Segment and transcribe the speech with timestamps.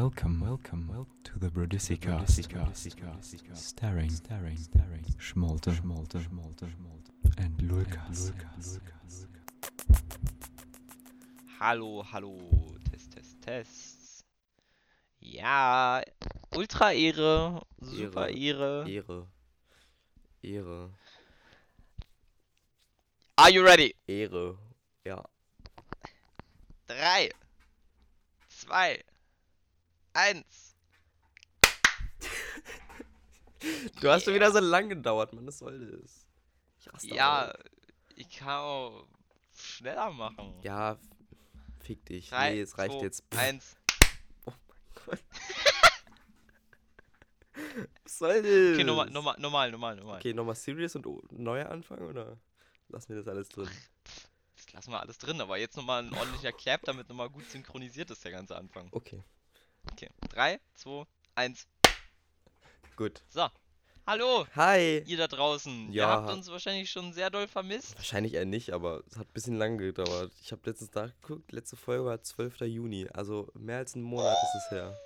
[0.00, 2.26] Welcome, welcome, welcome to the Brodisika.
[3.54, 5.04] Staring, staring, staring.
[5.18, 7.12] Schmolte, schmolte, schmolte, schmolte.
[7.36, 8.32] And Lukas.
[11.58, 12.38] Hallo, hallo,
[12.90, 14.24] Test, Test, Test.
[15.20, 16.00] Ja,
[16.56, 18.86] Ultra Ehre, super Ehre.
[18.88, 19.26] Ehre.
[20.42, 20.88] Ehre.
[23.36, 23.94] Are you ready?
[24.08, 24.56] Ehre.
[25.04, 25.22] Ja.
[26.86, 27.28] Drei,
[28.48, 29.04] zwei,
[30.12, 30.76] eins.
[34.00, 35.44] Du hast schon wieder so lang gedauert, Mann.
[35.46, 36.26] Das sollte es.
[36.80, 37.52] Ich raste Ja,
[38.16, 39.06] ich kann auch
[39.54, 40.54] schneller machen.
[40.62, 40.96] Ja,
[41.80, 42.30] fick dich.
[42.30, 43.24] Drei, nee, es reicht zwei, jetzt.
[43.32, 43.76] Pff, Eins.
[44.44, 45.18] Gott.
[48.04, 48.74] Was soll das?
[48.74, 50.18] Okay, normal, normal, normal, normal, normal.
[50.18, 52.38] Okay, nochmal serious und o- neu anfangen oder
[52.88, 53.68] lassen wir das alles drin?
[54.56, 58.10] Das lassen wir alles drin, aber jetzt nochmal ein ordentlicher Clap, damit nochmal gut synchronisiert
[58.10, 58.88] ist der ganze Anfang.
[58.92, 59.22] Okay,
[59.92, 61.66] Okay, drei, zwei, eins.
[62.96, 63.22] gut.
[63.28, 63.48] So.
[64.06, 65.02] Hallo, Hi!
[65.06, 65.88] ihr da draußen.
[65.88, 66.08] Ihr Ja.
[66.08, 67.96] habt uns wahrscheinlich schon sehr doll vermisst.
[67.96, 70.32] Wahrscheinlich eher nicht, aber es hat ein bisschen lang gedauert.
[70.42, 72.62] Ich habe letztens nachgeguckt, letzte Folge war 12.
[72.62, 74.98] Juni, also mehr als einen Monat ist es her.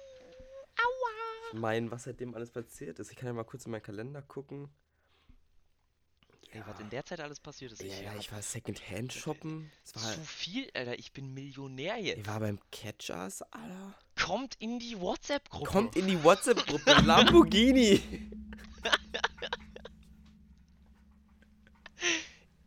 [0.79, 1.11] Aua.
[1.53, 3.11] Ich meine, was seitdem alles passiert ist.
[3.11, 4.71] Ich kann ja mal kurz in meinen Kalender gucken.
[6.51, 7.83] Ey, was in der Zeit alles passiert ist.
[7.83, 9.71] Ja, ich ja, ich war Secondhand shoppen.
[9.85, 10.99] Es war, zu viel, Alter.
[10.99, 12.27] Ich bin Millionär ich jetzt.
[12.27, 13.95] war beim Catchers, Alter.
[14.25, 15.71] Kommt in die WhatsApp-Gruppe.
[15.71, 18.03] Kommt in die WhatsApp-Gruppe Lamborghini.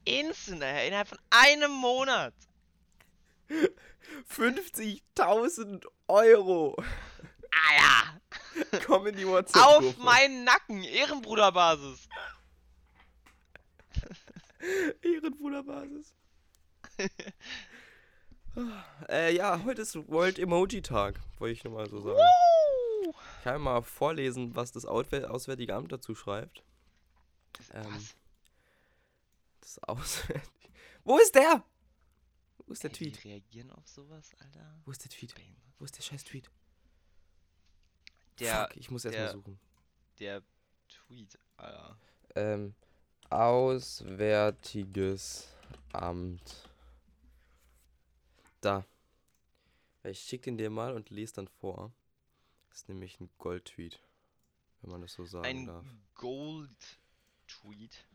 [0.05, 2.35] Instant, innerhalb von einem Monat.
[4.29, 6.75] 50.000 Euro.
[7.51, 8.21] Alter.
[8.85, 9.87] Komm in die WhatsApp-Gruppe.
[9.87, 10.83] Auf meinen Nacken.
[10.83, 12.07] Ehrenbruderbasis.
[15.01, 16.13] Ehrenbruderbasis.
[19.09, 22.17] äh, ja, heute ist World Emoji Tag, wollte ich nochmal so sagen.
[22.17, 23.13] Woo.
[23.37, 26.63] Ich kann mal vorlesen, was das Auswärtige Amt dazu schreibt.
[27.73, 28.15] Ähm, Was?
[29.61, 30.69] Das Auswärtige.
[31.03, 31.63] Wo ist der?
[32.65, 33.23] Wo ist der Ey, Tweet?
[33.23, 34.79] Die reagieren auf sowas, Alter.
[34.85, 35.33] Wo ist der Tweet?
[35.79, 36.49] Wo ist der scheiß Tweet?
[38.39, 39.59] Der, Fuck, ich muss erstmal der- suchen.
[40.19, 40.41] der
[40.89, 41.97] Tweet, Alter.
[42.35, 42.75] Ähm,
[43.29, 45.53] Auswärtiges
[45.93, 46.66] Amt.
[48.67, 48.85] Da.
[50.03, 51.93] Ich schick den dir mal und lese dann vor.
[52.67, 53.97] Das ist nämlich ein Gold-Tweet.
[54.81, 55.85] Wenn man das so sagen Ein darf.
[56.15, 58.05] Gold-Tweet.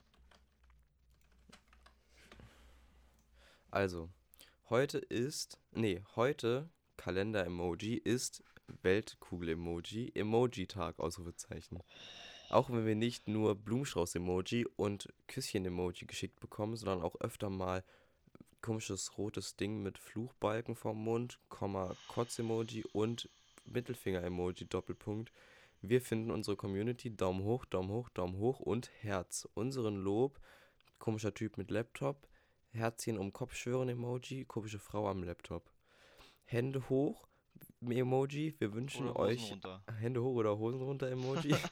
[3.70, 4.10] Also,
[4.68, 5.58] heute ist.
[5.70, 8.44] Nee, heute, Kalender-Emoji, ist
[8.82, 11.82] Weltkugel-Emoji, Emoji-Tag, Ausrufezeichen.
[12.50, 17.82] Auch wenn wir nicht nur Blumenstrauß-Emoji und Küsschen-Emoji geschickt bekommen, sondern auch öfter mal
[18.62, 23.28] komisches rotes Ding mit Fluchbalken vorm Mund, Komma, Kotz-Emoji und
[23.66, 25.32] Mittelfinger-Emoji, Doppelpunkt.
[25.82, 29.48] Wir finden unsere Community Daumen hoch, Daumen hoch, Daumen hoch und Herz.
[29.54, 30.40] Unseren Lob,
[30.98, 32.28] komischer Typ mit Laptop,
[32.70, 35.70] Herzchen um Kopf schwören Emoji, komische Frau am Laptop.
[36.44, 37.26] Hände hoch,
[37.80, 39.54] Emoji, wir wünschen euch.
[39.98, 41.54] Hände hoch oder Hosen runter Emoji.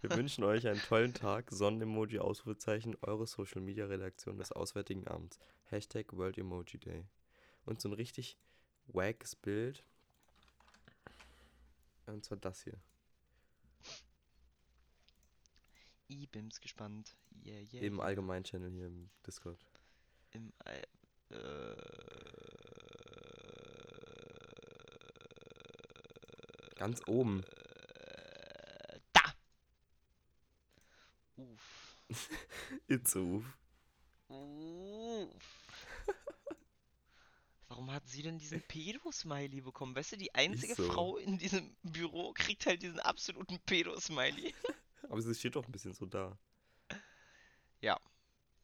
[0.00, 1.50] Wir wünschen euch einen tollen Tag.
[1.50, 5.40] Sonnen-Emoji, Ausrufezeichen, eure Social Media Redaktion des Auswärtigen Amts.
[5.66, 7.06] Hashtag World Emoji Day.
[7.64, 8.38] Und so ein richtig
[8.86, 9.84] wackes Bild.
[12.06, 12.78] Und zwar das hier.
[16.08, 17.16] Ich bin's gespannt.
[17.44, 17.82] Yeah, yeah.
[17.82, 19.58] Im allgemeinen Channel hier im Discord.
[20.30, 20.82] Im All
[21.30, 21.76] äh,
[26.76, 27.42] Ganz oben.
[27.42, 29.34] äh, da.
[31.36, 32.04] Uff.
[32.86, 33.58] It's a Uff.
[37.96, 39.96] Hat sie denn diesen Pedo-Smiley bekommen?
[39.96, 40.84] Weißt du, die einzige so.
[40.84, 44.54] Frau in diesem Büro kriegt halt diesen absoluten Pedo-Smiley.
[45.08, 46.38] Aber sie steht doch ein bisschen so da.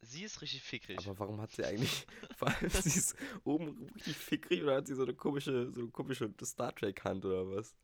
[0.05, 0.99] Sie ist richtig fickrig.
[0.99, 2.07] Aber warum hat sie eigentlich,
[2.37, 3.15] vor allem sie ist
[3.45, 7.25] oben richtig fickrig oder hat sie so eine komische, so eine komische Star Trek Hand
[7.25, 7.75] oder was?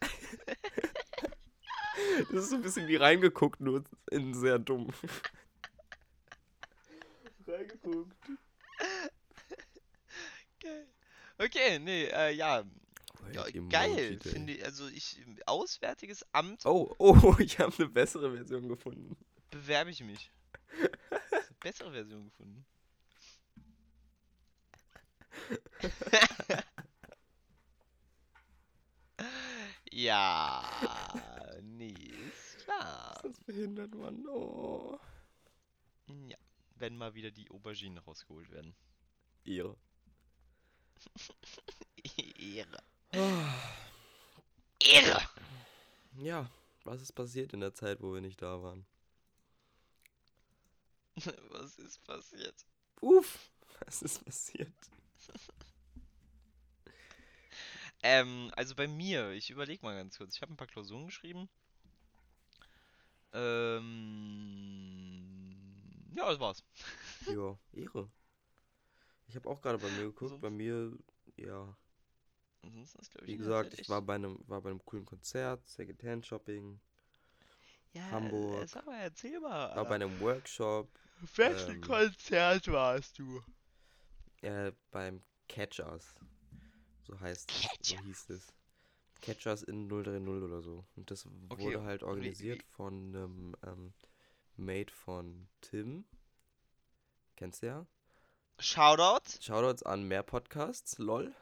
[2.30, 4.92] Das ist so ein bisschen wie reingeguckt, nur in sehr dumm.
[7.46, 8.16] reingeguckt.
[10.60, 10.86] Geil.
[11.74, 12.64] Okay, nee, äh, ja.
[13.32, 14.64] ja geil, finde ich.
[14.64, 19.16] Also ich, Auswärtiges Amt Oh, oh, ich habe eine bessere Version gefunden.
[19.50, 20.30] bewerbe ich mich.
[21.60, 22.64] Bessere Version gefunden.
[29.90, 30.62] ja,
[31.60, 31.92] nee,
[32.28, 33.16] ist klar.
[33.16, 34.24] Ist das behindert, Mann?
[34.28, 35.00] Oh.
[36.28, 36.36] Ja,
[36.76, 38.76] wenn mal wieder die Auberginen rausgeholt werden.
[39.42, 39.76] Ihre.
[42.38, 42.82] Ehre.
[44.80, 45.22] Ehre!
[46.18, 46.48] Ja,
[46.84, 48.86] was ist passiert in der Zeit, wo wir nicht da waren?
[51.50, 52.54] Was ist passiert?
[53.00, 53.50] Uff,
[53.86, 54.72] was ist passiert?
[58.06, 60.36] Ähm, also bei mir, ich überlege mal ganz kurz.
[60.36, 61.48] Ich habe ein paar Klausuren geschrieben.
[63.32, 65.56] Ähm,
[66.14, 66.62] ja, das war's.
[67.26, 68.08] Ja, Ehre.
[69.26, 70.30] Ich habe auch gerade bei mir geguckt.
[70.30, 70.96] Sonst- Bei mir,
[71.36, 71.76] ja,
[72.62, 76.26] Ansonsten ist, glaub wie gesagt, ich war bei einem, war bei einem coolen Konzert, Secondhand
[76.26, 76.80] Shopping,
[77.92, 78.62] ja, Hamburg.
[78.62, 79.70] Äh, sag mal, erzähl mal.
[79.74, 79.94] war bei Alter.
[79.96, 80.88] einem Workshop,
[81.36, 83.42] Wessen ähm, Konzert warst du?
[84.42, 86.14] äh, beim Catchers.
[87.02, 88.00] So heißt, so Catchers.
[88.04, 88.52] hieß es.
[89.22, 90.86] Catchers in 030 oder so.
[90.96, 93.94] Und das Okay, wurde halt organisiert von einem ähm,
[94.56, 96.04] Mate von Tim.
[97.36, 97.86] Kennst du ja?
[98.58, 99.40] Shoutout.
[99.40, 101.34] Shoutouts an mehr Podcasts, lol.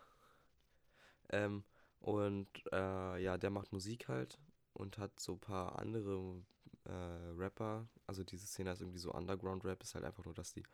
[1.30, 1.64] Ähm,
[2.00, 4.38] und äh, ja, der macht Musik halt
[4.72, 6.42] und hat so ein paar andere
[6.84, 6.92] äh,
[7.36, 7.86] Rapper.
[8.06, 10.64] Also diese Szene ist irgendwie so Underground-Rap, ist halt einfach nur, dass die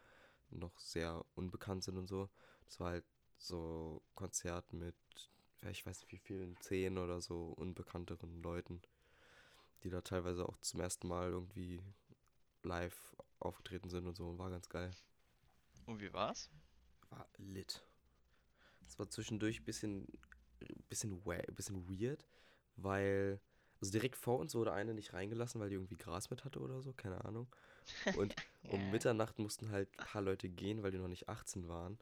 [0.50, 2.28] noch sehr unbekannt sind und so.
[2.66, 3.04] Das war halt
[3.36, 4.96] so Konzert mit,
[5.62, 8.80] ja, ich weiß nicht wie vielen, zehn oder so unbekannteren Leuten,
[9.82, 11.82] die da teilweise auch zum ersten Mal irgendwie
[12.62, 14.38] live aufgetreten sind und so.
[14.38, 14.92] War ganz geil
[15.88, 16.50] Und wie war's?
[17.10, 17.82] war lit.
[18.86, 20.06] Es war zwischendurch ein bisschen,
[20.88, 21.22] bisschen,
[21.54, 22.26] bisschen weird,
[22.76, 23.40] weil,
[23.80, 26.80] also direkt vor uns wurde eine nicht reingelassen, weil die irgendwie Gras mit hatte oder
[26.82, 27.48] so, keine Ahnung.
[28.12, 28.36] Und
[28.68, 28.90] um Ja.
[28.90, 31.98] Mitternacht mussten halt ein paar Leute gehen, weil die noch nicht 18 waren.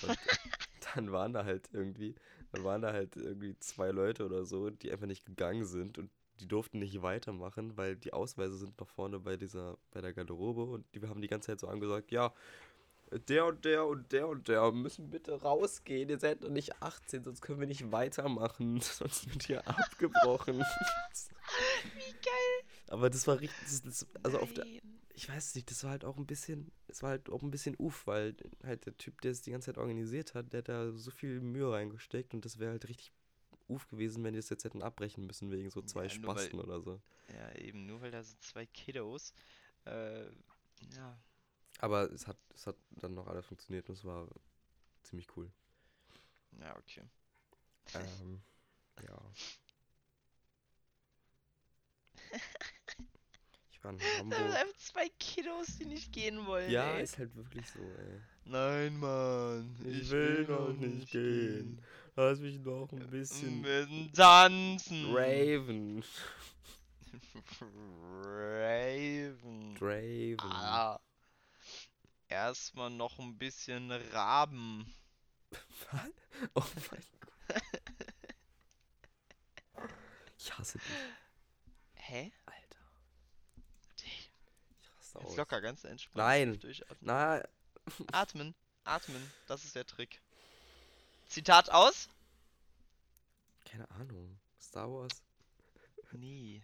[0.00, 0.18] Und
[0.94, 2.14] dann waren da halt irgendwie,
[2.52, 6.10] dann waren da halt irgendwie zwei Leute oder so, die einfach nicht gegangen sind und
[6.40, 10.64] die durften nicht weitermachen, weil die Ausweise sind noch vorne bei dieser, bei der Garderobe
[10.64, 12.34] und die haben die ganze Zeit so angesagt, ja,
[13.28, 16.08] der und der und der und der müssen bitte rausgehen.
[16.08, 18.80] Ihr seid noch nicht 18, sonst können wir nicht weitermachen.
[18.80, 20.58] Sonst wird hier abgebrochen.
[21.94, 22.64] Wie geil.
[22.88, 24.66] Aber das war richtig, das, das, also auf der,
[25.14, 27.76] ich weiß nicht, das war halt auch ein bisschen, es war halt auch ein bisschen
[27.78, 28.34] uff, weil
[28.64, 31.40] halt der Typ, der es die ganze Zeit organisiert hat, der hat da so viel
[31.40, 33.12] Mühe reingesteckt und das wäre halt richtig
[33.68, 36.36] uff gewesen, wenn die das jetzt hätten abbrechen müssen wegen so zwei Ja, nur weil-
[36.38, 37.00] Spasten oder so.
[37.32, 39.32] Ja, eben, nur weil da so zwei Kiddos.
[39.86, 40.24] Äh,
[40.94, 41.18] ja.
[41.80, 44.26] Aber es hat, es hat dann noch alles funktioniert und es war
[45.02, 45.50] ziemlich cool.
[46.60, 47.02] Ja, okay.
[47.94, 48.40] Ähm,
[49.02, 49.32] ja.
[53.70, 54.54] Ich war in Da sind Hamburg.
[54.56, 56.70] einfach zwei Kiddos, die nicht gehen wollen.
[56.70, 57.02] Ja, ey.
[57.02, 58.20] ist halt wirklich so, ey.
[58.46, 59.76] Nein, Mann.
[59.84, 61.82] Ich will noch nicht gehen.
[62.16, 65.14] Lass mich noch ein bisschen Bisschen tanzen.
[65.14, 66.02] Raven.
[68.14, 69.74] Raven.
[69.74, 70.50] Draven.
[70.50, 70.98] Ah.
[72.28, 74.92] Erstmal noch ein bisschen Raben.
[75.90, 76.10] Was?
[76.54, 77.62] Oh mein Gott.
[80.36, 80.86] Ich hasse dich,
[81.94, 82.30] Hä?
[82.44, 82.78] Alter.
[83.96, 84.30] Ich
[84.98, 85.36] raste Ganz aus.
[85.36, 86.16] locker, ganz entspannt.
[86.16, 86.60] Nein.
[86.60, 86.98] Durchatmen.
[87.00, 87.42] Na,
[88.12, 88.54] Atmen.
[88.84, 89.32] Atmen.
[89.46, 90.20] Das ist der Trick.
[91.28, 92.08] Zitat aus?
[93.64, 94.38] keine Ahnung.
[94.60, 95.22] Star Wars?
[96.12, 96.62] Nee.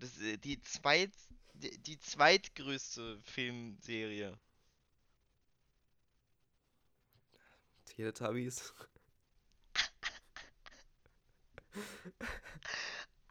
[0.00, 1.12] Das äh, die zweit
[1.58, 4.38] die, zweitgrößte Filmserie.
[7.84, 8.72] Teletubbies?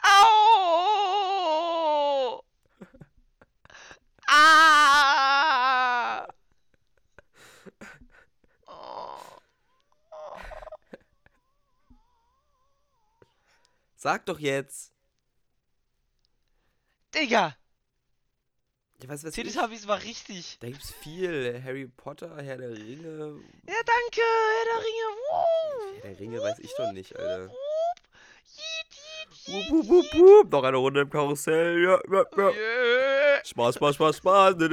[0.03, 2.43] Au!
[4.27, 6.27] Ah!
[8.67, 9.17] Oh.
[13.95, 14.93] Sag doch jetzt!
[17.13, 17.57] Digga!
[19.01, 19.53] Ja, was weiß ich?
[19.53, 20.57] Teletubbies war richtig.
[20.59, 21.61] Da gibt's viel.
[21.63, 23.41] Harry Potter, Herr der Ringe.
[23.67, 25.07] Ja, danke, Herr der Ringe.
[25.17, 26.01] Wuh.
[26.01, 27.49] Herr der Ringe weiß ich doch nicht, Alter.
[27.49, 27.57] Wup.
[29.69, 30.51] Wup, wup, wup.
[30.51, 31.83] Noch eine Runde im Karussell.
[31.83, 32.49] Ja, ja, ja.
[32.49, 33.45] Yeah.
[33.45, 34.55] Spaß, Spaß, Spaß, Spaß.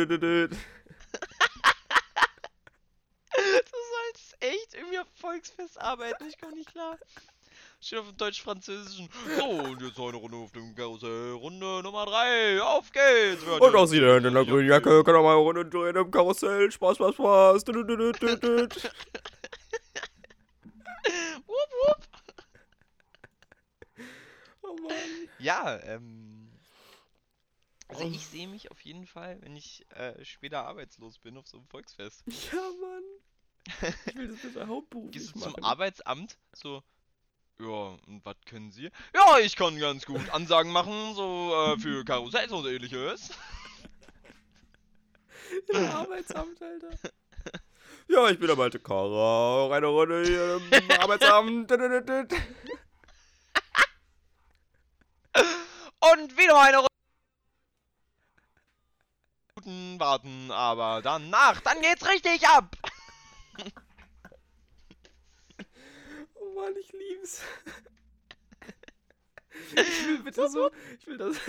[3.37, 6.99] Du sollst echt irgendwie auf Volksfest arbeiten, ich komme nicht klar.
[7.84, 9.10] Steht auf dem deutsch-französischen.
[9.38, 11.32] So, und jetzt eine Runde auf dem Karussell.
[11.32, 12.62] Runde Nummer 3.
[12.62, 13.42] Auf geht's.
[13.42, 14.68] Und auch Sie da in der grünen?
[14.70, 15.04] Jacke.
[15.04, 16.72] Können auch mal eine Runde drehen im Karussell.
[16.72, 17.66] Spaß, Spaß, Spaß.
[21.46, 22.08] Wupp, wupp.
[24.62, 24.92] Oh Mann.
[25.38, 26.50] Ja, ähm.
[27.88, 28.08] Also Oh.
[28.10, 31.66] ich sehe mich auf jeden Fall, wenn ich äh, später arbeitslos bin auf so einem
[31.66, 32.24] Volksfest.
[32.50, 33.02] Ja, Mann.
[34.06, 35.54] Ich will das bitte hauptberuflich Gehst du machen.
[35.56, 36.82] zum Arbeitsamt, so,
[37.61, 38.90] ja, und was können Sie?
[39.14, 43.30] Ja, ich kann ganz gut Ansagen machen, so äh, für Karussells und ähnliches.
[45.68, 46.90] Im Arbeitsamt, Alter.
[48.06, 49.64] Ja, ich bin der alte Kara.
[49.64, 50.70] Auch eine Runde hier im
[51.00, 51.73] Arbeitsamt.
[51.73, 51.80] Und
[56.37, 56.88] wieder eine Runde.
[59.64, 62.76] Minuten warten, aber danach, dann geht's richtig ab.
[66.64, 67.42] Mann, ich lieb's.
[69.76, 70.68] Ich will bitte so.
[70.99, 71.37] Ich will das.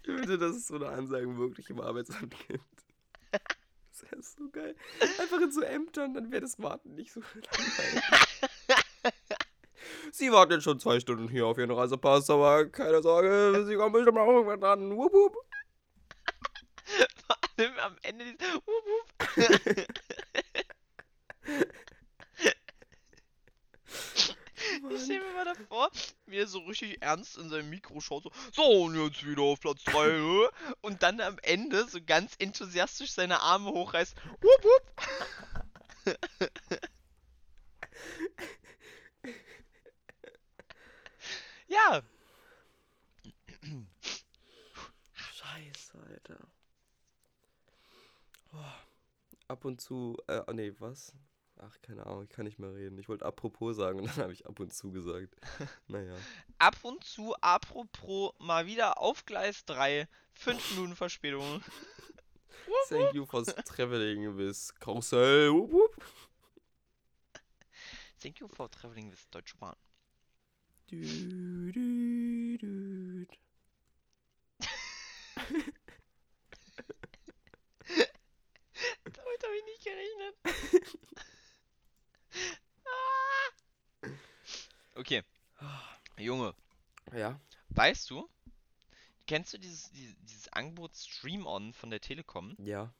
[0.00, 2.62] Ich will bitte, dass es so eine Ansage wirklich im Arbeitsamt gibt.
[3.32, 4.76] Das wäre so geil.
[5.00, 8.04] Einfach in so Ämtern, dann wäre das Warten nicht so langweilig.
[10.12, 13.92] Sie warten jetzt schon zwei Stunden hier auf Ihren Reisepass, aber keine Sorge, Sie kommen
[13.92, 14.96] bestimmt auch irgendwann dran.
[14.96, 15.36] Wupp, wupp.
[17.26, 19.86] Vor allem am Ende dieses Wup,
[24.90, 24.96] wup.
[24.96, 25.90] Ich stelle mir mal davor,
[26.26, 29.60] wie er so richtig ernst in sein Mikro schaut, so, so und jetzt wieder auf
[29.60, 30.48] Platz 3,
[30.80, 34.16] und dann am Ende so ganz enthusiastisch seine Arme hochreißt.
[34.40, 34.92] Wup, wup.
[41.68, 42.02] ja,
[45.14, 46.38] Scheiße, Alter.
[48.52, 48.58] Oh.
[49.48, 51.12] Ab und zu, äh, oh nee, was?
[51.58, 52.98] Ach, keine Ahnung, ich kann nicht mehr reden.
[52.98, 55.34] Ich wollte apropos sagen und dann habe ich ab und zu gesagt.
[55.88, 56.14] Naja.
[56.58, 61.62] ab und zu, apropos, mal wieder auf Gleis 3, 5 Minuten Verspätung.
[62.88, 65.68] Thank you for traveling with Karussell.
[68.20, 69.76] Thank you for traveling with Deutsche Bahn.
[70.88, 70.96] Du,
[71.72, 73.26] du.
[79.04, 80.34] Damit habe ich nicht gerechnet.
[82.84, 84.08] Ah.
[84.94, 85.22] okay.
[86.26, 86.54] Junge,
[87.12, 87.40] Ja,
[87.70, 88.28] weißt du,
[89.26, 92.54] kennst du dieses, dieses, dieses Angebot Stream On von der Telekom?
[92.58, 92.92] ja.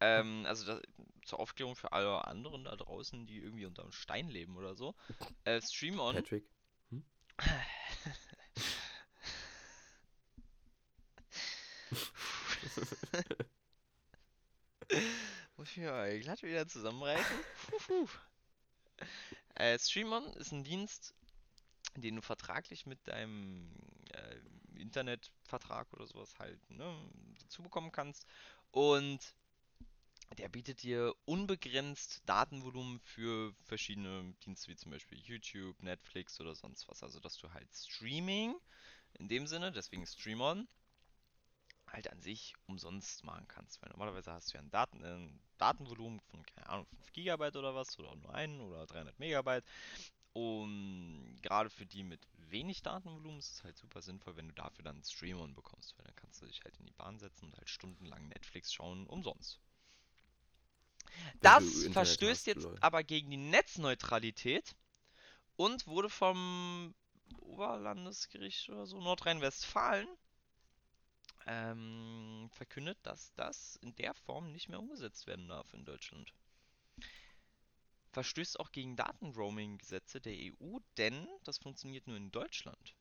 [0.00, 0.80] Ähm, also das,
[1.24, 4.94] zur Aufklärung für alle anderen da draußen, die irgendwie unter einem Stein leben oder so.
[5.44, 6.14] Äh, Stream On.
[6.14, 6.44] Patrick.
[15.56, 17.36] Muss ich mir mal glatt wieder zusammenreißen.
[19.56, 21.14] Äh, Streamon ist ein Dienst,
[22.00, 23.70] den du vertraglich mit deinem
[24.12, 26.96] äh, Internetvertrag oder sowas halt ne,
[27.40, 28.26] dazu bekommen kannst.
[28.70, 29.34] Und
[30.36, 36.88] der bietet dir unbegrenzt Datenvolumen für verschiedene Dienste wie zum Beispiel YouTube, Netflix oder sonst
[36.88, 37.02] was.
[37.02, 38.54] Also dass du halt Streaming
[39.14, 40.68] in dem Sinne, deswegen Streamon,
[41.92, 43.80] halt an sich umsonst machen kannst.
[43.82, 47.58] Weil normalerweise hast du ja ein, Daten, äh, ein Datenvolumen von, keine Ahnung, 5 GB
[47.58, 49.64] oder was, oder nur einen oder 300 Megabyte.
[50.38, 54.84] Und gerade für die mit wenig Datenvolumen ist es halt super sinnvoll, wenn du dafür
[54.84, 57.68] dann Streamon bekommst, weil dann kannst du dich halt in die Bahn setzen und halt
[57.68, 59.58] stundenlang Netflix schauen, umsonst.
[61.40, 62.78] Wenn Das verstößt hast, jetzt lol.
[62.80, 64.76] aber gegen die Netzneutralität
[65.56, 66.94] und wurde vom
[67.40, 70.06] Oberlandesgericht oder so Nordrhein-Westfalen
[71.46, 76.32] ähm, verkündet, dass das in der Form nicht mehr umgesetzt werden darf in Deutschland.
[78.12, 82.94] Verstößt auch gegen Datenroaming-Gesetze der EU, denn das funktioniert nur in Deutschland.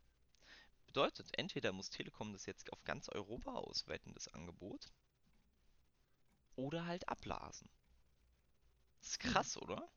[0.86, 4.92] Bedeutet, entweder muss Telekom das jetzt auf ganz Europa ausweiten, das Angebot,
[6.56, 7.70] oder halt abblasen.
[9.00, 9.88] Das ist krass, oder?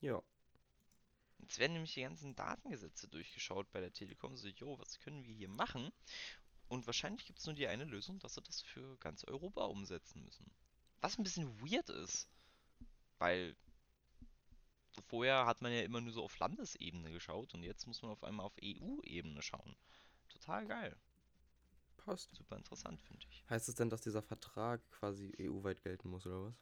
[0.00, 0.22] Ja.
[1.38, 4.36] Jetzt werden nämlich die ganzen Datengesetze durchgeschaut bei der Telekom.
[4.36, 5.90] So, jo, was können wir hier machen?
[6.68, 10.22] Und wahrscheinlich gibt es nur die eine Lösung, dass sie das für ganz Europa umsetzen
[10.24, 10.48] müssen.
[11.00, 12.28] Was ein bisschen weird ist.
[13.18, 13.56] Weil
[15.02, 18.24] vorher hat man ja immer nur so auf Landesebene geschaut und jetzt muss man auf
[18.24, 19.76] einmal auf EU-Ebene schauen.
[20.28, 20.96] Total geil.
[21.96, 22.34] Passt.
[22.34, 23.44] Super interessant, finde ich.
[23.50, 26.54] Heißt es denn, dass dieser Vertrag quasi EU-weit gelten muss, oder was?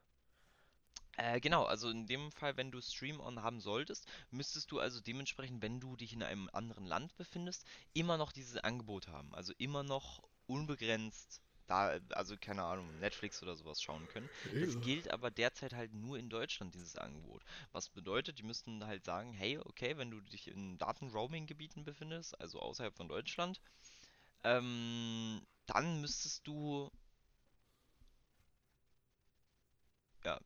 [1.17, 5.01] Äh, genau, also in dem Fall, wenn du Stream On haben solltest, müsstest du also
[5.01, 9.33] dementsprechend, wenn du dich in einem anderen Land befindest, immer noch dieses Angebot haben.
[9.35, 14.29] Also immer noch unbegrenzt da, also keine Ahnung, Netflix oder sowas schauen können.
[14.59, 17.43] Das gilt aber derzeit halt nur in Deutschland, dieses Angebot.
[17.71, 22.59] Was bedeutet, die müssten halt sagen, hey, okay, wenn du dich in Daten-Roaming-Gebieten befindest, also
[22.59, 23.61] außerhalb von Deutschland,
[24.43, 26.91] ähm, dann müsstest du
[30.25, 30.39] ja,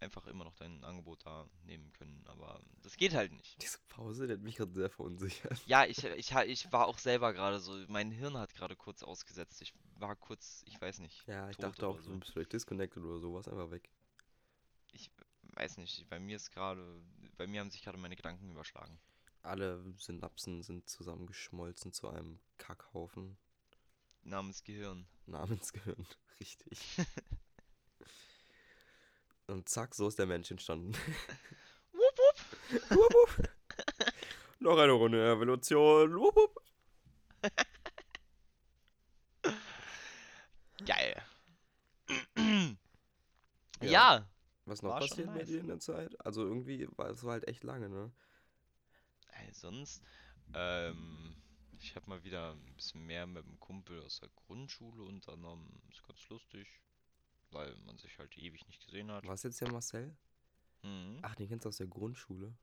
[0.00, 2.22] einfach immer noch dein Angebot da nehmen können.
[2.26, 3.60] Aber das geht halt nicht.
[3.62, 5.60] Diese Pause, der hat mich gerade sehr verunsichert.
[5.66, 9.60] Ja, ich, ich, ich war auch selber gerade so, mein Hirn hat gerade kurz ausgesetzt.
[9.62, 12.18] Ich war kurz, ich weiß nicht, Ja, ich dachte auch, oder du so.
[12.18, 13.90] bist vielleicht disconnected oder sowas, einfach weg.
[14.92, 15.10] Ich
[15.54, 17.02] weiß nicht, bei mir ist gerade,
[17.36, 18.98] bei mir haben sich gerade meine Gedanken überschlagen.
[19.42, 23.38] Alle Synapsen sind zusammengeschmolzen zu einem Kackhaufen.
[24.22, 25.06] namens Gehirn.
[25.26, 26.06] Namensgehirn.
[26.40, 26.78] Richtig.
[29.50, 30.92] Und zack, so ist der Mensch entstanden.
[31.92, 32.90] Wupp, wupp.
[32.90, 33.48] wupp, wupp.
[34.60, 36.14] Noch eine Runde Evolution.
[36.14, 36.62] Wupp, wupp.
[40.86, 41.22] Geil.
[43.82, 43.90] Ja.
[43.90, 44.28] ja.
[44.66, 45.48] Was noch War passiert nice.
[45.48, 46.14] dir in der Zeit?
[46.24, 48.12] Also irgendwie war es halt echt lange, ne?
[49.32, 50.02] Ey, sonst,
[50.52, 51.34] ähm,
[51.78, 55.80] ich habe mal wieder ein bisschen mehr mit einem Kumpel aus der Grundschule unternommen.
[55.90, 56.68] Ist ganz lustig,
[57.52, 59.24] weil man sich halt ewig nicht gesehen hat.
[59.26, 60.16] War es jetzt der Marcel?
[60.82, 61.18] Mhm.
[61.22, 62.54] Ach, den kennst du aus der Grundschule?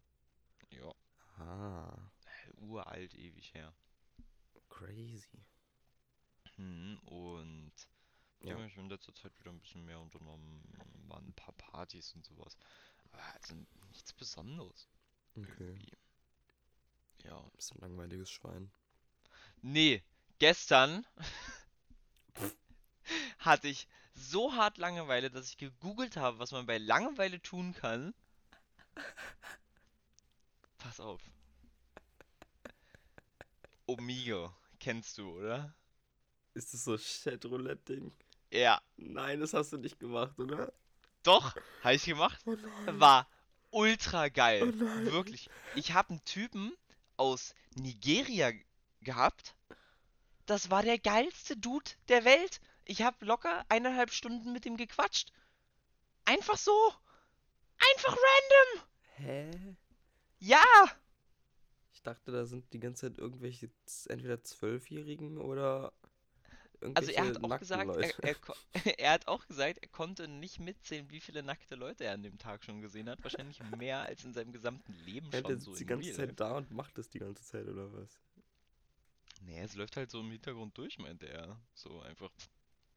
[0.69, 0.91] Ja,
[1.39, 2.09] Ah,
[2.57, 3.73] uralt, ewig her.
[4.69, 5.45] crazy.
[6.57, 6.97] Mhm.
[7.05, 7.71] Und
[8.41, 8.49] Ja.
[8.49, 8.55] ja.
[8.55, 10.63] habe ich in letzter Zeit wieder ein bisschen mehr unternommen.
[11.07, 12.57] Waren ein paar Partys und sowas.
[13.11, 13.55] Aber also
[13.87, 14.87] nichts Besonderes.
[15.35, 15.47] Okay.
[15.59, 15.97] Irgendwie.
[17.23, 17.39] Ja.
[17.55, 18.71] Bist ein langweiliges Schwein.
[19.61, 20.03] Nee,
[20.39, 21.05] gestern
[23.39, 28.13] hatte ich so hart Langeweile, dass ich gegoogelt habe, was man bei Langeweile tun kann.
[30.77, 31.21] Pass auf.
[33.85, 35.73] Omigo, kennst du, oder?
[36.53, 38.11] Ist das so Chat-Roulette-Ding?
[38.51, 40.73] Ja, Nein, das hast du nicht gemacht, oder?
[41.23, 42.39] doch, habe ich gemacht.
[42.45, 42.99] Oh nein.
[42.99, 43.27] War
[43.71, 44.63] ultra geil.
[44.63, 45.11] Oh nein.
[45.11, 45.49] Wirklich.
[45.75, 46.73] Ich habe einen Typen
[47.17, 48.51] aus Nigeria
[49.01, 49.55] gehabt.
[50.45, 52.61] Das war der geilste Dude der Welt.
[52.87, 55.33] Ich habe locker eineinhalb Stunden mit ihm gequatscht.
[56.25, 56.93] Einfach so.
[57.93, 58.87] Einfach random.
[59.15, 59.75] Hä?
[60.39, 60.63] Ja.
[61.91, 63.69] Ich dachte, da sind die ganze Zeit irgendwelche
[64.07, 65.91] entweder Zwölfjährigen oder
[66.93, 68.35] Also er hat auch gesagt, er, er,
[68.99, 72.37] er hat auch gesagt, er konnte nicht mitzählen, wie viele nackte Leute er an dem
[72.37, 73.21] Tag schon gesehen hat.
[73.23, 76.35] Wahrscheinlich mehr als in seinem gesamten Leben Ja, schon der so die ganze Zeit Life.
[76.35, 78.17] da und macht das die ganze Zeit, oder was?
[79.41, 81.59] Nee, es läuft halt so im Hintergrund durch, meinte er.
[81.73, 82.31] So einfach.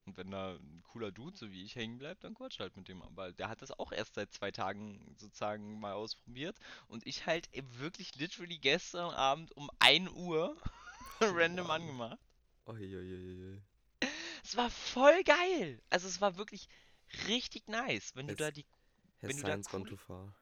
[0.07, 2.89] Und wenn da ein cooler Dude, so wie ich, hängen bleibt, dann quatscht halt mit
[2.89, 3.03] dem.
[3.03, 6.57] Aber der hat das auch erst seit zwei Tagen sozusagen mal ausprobiert.
[6.89, 10.57] Und ich halt eben wirklich literally gestern Abend um 1 Uhr
[11.21, 11.83] random Mann.
[11.83, 12.19] angemacht.
[12.67, 13.61] Uiuiuiui.
[14.43, 15.81] Es war voll geil.
[15.91, 16.69] Also es war wirklich
[17.29, 18.65] richtig nice, wenn du da die,
[19.21, 20.33] Wenn du da cool-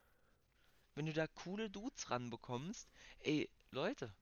[0.95, 2.89] wenn du da coole Dudes ranbekommst.
[3.21, 4.15] Ey, Leute.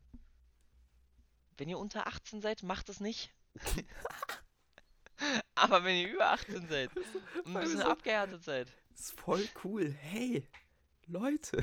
[1.57, 3.31] Wenn ihr unter 18 seid, macht es nicht.
[5.57, 6.91] Aber wenn ihr über 18 seid
[7.45, 9.91] und ein bisschen so- abgehärtet seid, Das ist voll cool.
[9.91, 10.47] Hey,
[11.07, 11.63] Leute.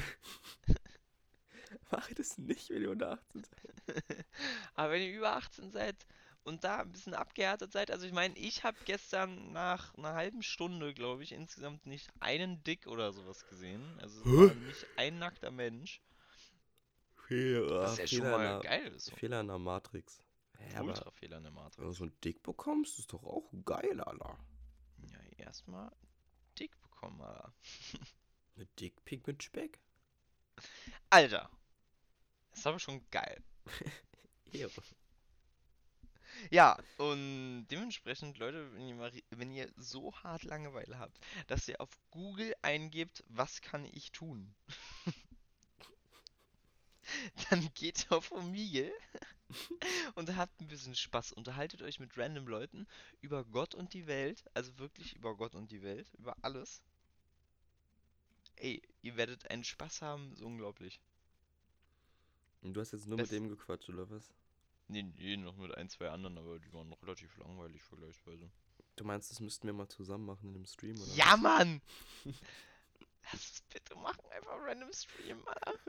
[1.91, 4.05] Macht es nicht, wenn ihr unter 18 seid.
[4.75, 5.95] aber wenn ihr über 18 seid
[6.43, 10.41] und da ein bisschen abgehärtet seid, also ich meine, ich habe gestern nach einer halben
[10.43, 13.83] Stunde, glaube ich, insgesamt nicht einen Dick oder sowas gesehen.
[14.01, 16.01] Also nicht ein nackter Mensch.
[17.27, 19.05] Fehler, Was ja schon Fehler, mal in der, geil ist.
[19.05, 19.15] So.
[19.15, 20.19] Fehler in der Matrix.
[20.57, 21.97] Hä, Ultrafehler in der wenn du Matrix.
[21.97, 24.37] so einen Dick bekommst, ist doch auch geil, Alter.
[25.11, 25.91] Ja, erstmal
[26.57, 27.53] dick bekommen, Alter.
[28.55, 29.79] Eine Dickpick mit Speck.
[31.09, 31.49] Alter.
[32.51, 33.43] Das ist aber schon geil.
[34.51, 34.83] Ehre.
[36.51, 41.79] Ja, und dementsprechend, Leute, wenn ihr, mal, wenn ihr so hart Langeweile habt, dass ihr
[41.81, 44.53] auf Google eingebt, was kann ich tun?
[47.49, 48.91] Dann geht ihr auf Omegle
[50.15, 51.33] und habt ein bisschen Spaß.
[51.33, 52.87] Unterhaltet euch mit random Leuten
[53.21, 54.43] über Gott und die Welt.
[54.53, 56.07] Also wirklich über Gott und die Welt.
[56.17, 56.81] Über alles.
[58.55, 61.01] Ey, ihr werdet einen Spaß haben, so unglaublich.
[62.61, 64.31] Und du hast jetzt nur Das- mit dem gequatscht, oder was?
[64.87, 68.49] Nee, nee, noch mit ein, zwei anderen, aber die waren noch relativ langweilig vergleichsweise.
[68.95, 71.11] Du meinst, das müssten wir mal zusammen machen in dem Stream, oder?
[71.13, 71.81] Ja, Mann!
[73.31, 75.79] Lass es bitte machen, einfach random Stream, Alter.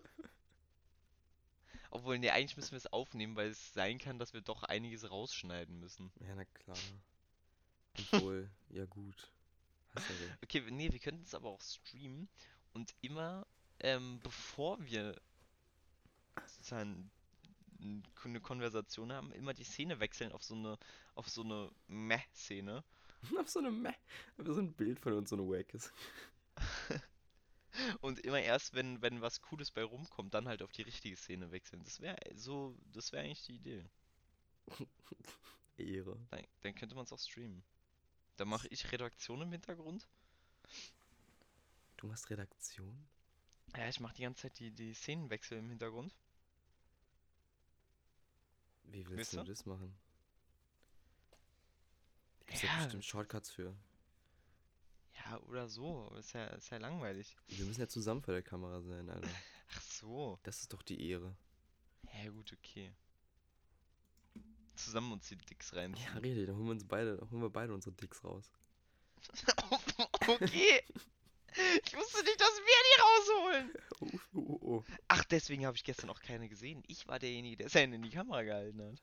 [1.94, 5.08] Obwohl, nee, eigentlich müssen wir es aufnehmen, weil es sein kann, dass wir doch einiges
[5.08, 6.10] rausschneiden müssen.
[6.18, 6.76] Ja, na klar.
[8.12, 9.30] Obwohl, ja gut.
[10.42, 12.28] Okay, nee, wir könnten es aber auch streamen
[12.72, 13.46] und immer,
[13.78, 15.14] ähm, bevor wir
[16.48, 17.12] sozusagen
[18.24, 20.76] eine Konversation haben, immer die Szene wechseln auf so eine,
[21.14, 22.82] auf so eine Meh-Szene.
[23.38, 23.94] Auf so eine Meh.
[24.36, 25.90] So ein Bild von uns, so eine Wackes.
[28.00, 31.50] Und immer erst, wenn, wenn was Cooles bei rumkommt, dann halt auf die richtige Szene
[31.50, 31.82] wechseln.
[31.84, 33.84] Das wäre so, das wäre eigentlich die Idee.
[35.76, 36.16] Ehre.
[36.30, 37.64] Dann, dann könnte man es auch streamen.
[38.36, 40.06] Dann mache ich Redaktion im Hintergrund.
[41.96, 43.06] Du machst Redaktion?
[43.76, 46.14] Ja, ich mache die ganze Zeit die, die Szenenwechsel im Hintergrund.
[48.84, 49.96] Wie willst Wisst du das machen?
[52.48, 52.76] Ja Ja.
[52.84, 53.74] bestimmt Shortcuts für.
[55.24, 56.12] Ja, oder so.
[56.18, 57.36] Ist ja, ist ja langweilig.
[57.48, 59.28] Wir müssen ja zusammen vor der Kamera sein, Alter.
[59.74, 60.38] Ach so.
[60.42, 61.34] Das ist doch die Ehre.
[62.12, 62.92] Ja, gut, okay.
[64.76, 65.94] zusammen uns die Dicks rein.
[65.94, 68.50] Ja, rede, dann holen wir uns beide, dann holen wir beide unsere Dicks raus.
[70.28, 70.82] okay.
[71.84, 73.72] Ich wusste nicht, dass wir die rausholen.
[74.00, 74.84] Oh, oh, oh.
[75.08, 76.82] Ach, deswegen habe ich gestern auch keine gesehen.
[76.88, 79.02] Ich war derjenige, der seine in die Kamera gehalten hat.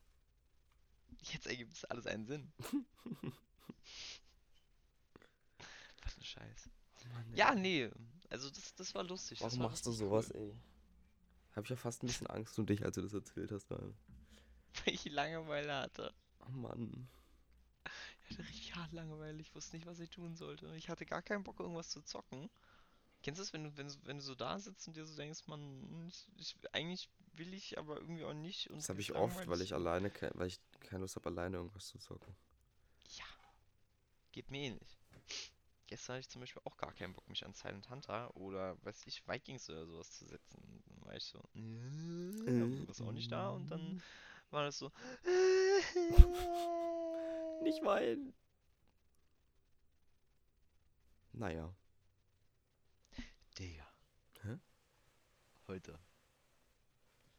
[1.32, 2.52] Jetzt ergibt es alles einen Sinn.
[6.12, 6.69] Was ein Scheiß.
[7.04, 7.36] Oh Mann.
[7.36, 7.89] Ja, nee.
[8.30, 9.41] Also das, das war lustig.
[9.41, 10.41] Warum war machst du sowas, cool.
[10.41, 10.56] ey?
[11.56, 13.69] Hab ich ja fast ein bisschen Angst um dich, als du das erzählt hast.
[13.71, 13.93] Weil
[14.86, 16.13] ich Langeweile hatte.
[16.39, 17.10] Oh Mann.
[18.24, 19.41] Ich hatte richtig hart Langeweile.
[19.41, 20.74] Ich wusste nicht, was ich tun sollte.
[20.76, 22.50] Ich hatte gar keinen Bock, irgendwas zu zocken.
[23.24, 25.47] Kennst du das, wenn du, wenn, wenn du so da sitzt und dir so denkst,
[25.47, 28.69] man, ich, ich, eigentlich will ich, aber irgendwie auch nicht.
[28.69, 31.88] Und Das habe ich oft, weil ich alleine, weil ich keine Lust habe, alleine irgendwas
[31.88, 32.36] zu zocken.
[33.17, 33.26] Ja,
[34.32, 34.97] geht mir ähnlich.
[35.92, 39.06] Gestern hatte ich zum Beispiel auch gar keinen Bock, mich an Silent Hunter oder, weiß
[39.08, 40.82] ich, Vikings oder sowas zu setzen.
[40.86, 44.02] Dann war ich so, äh, was auch nicht da und dann
[44.52, 44.90] war das so,
[47.62, 48.34] Nicht weinen.
[51.34, 51.76] Naja.
[53.60, 53.86] Digga.
[54.44, 54.60] Hä?
[55.68, 56.00] Heute.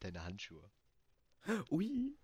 [0.00, 0.70] Deine Handschuhe.
[1.70, 2.18] Ui.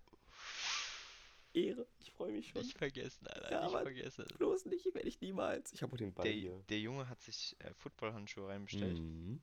[1.53, 1.87] Ehre.
[1.99, 2.61] Ich freue mich schon.
[2.61, 3.51] Nicht vergessen, Alter.
[3.51, 4.25] Ja, nicht vergessen.
[4.37, 5.73] Bloß nicht, werde ich niemals.
[5.73, 6.63] Ich habe den Ball Der, hier.
[6.69, 8.99] der Junge hat sich äh, Footballhandschuhe reinbestellt.
[8.99, 9.41] Mhm.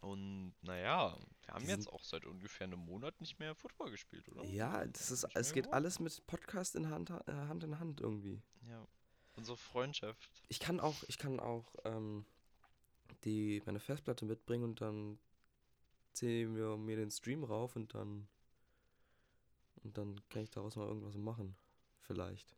[0.00, 4.44] Und naja, wir haben jetzt auch seit ungefähr einem Monat nicht mehr Football gespielt, oder?
[4.44, 8.40] Ja, das ist, es geht alles mit Podcast in Hand, äh, Hand in Hand irgendwie.
[8.68, 8.86] Ja.
[9.36, 10.30] Unsere Freundschaft.
[10.48, 12.24] Ich kann auch, ich kann auch ähm,
[13.24, 15.18] die, meine Festplatte mitbringen und dann
[16.12, 18.28] ziehen wir mir den Stream rauf und dann
[19.86, 21.56] und dann kann ich daraus mal irgendwas machen.
[22.00, 22.56] Vielleicht.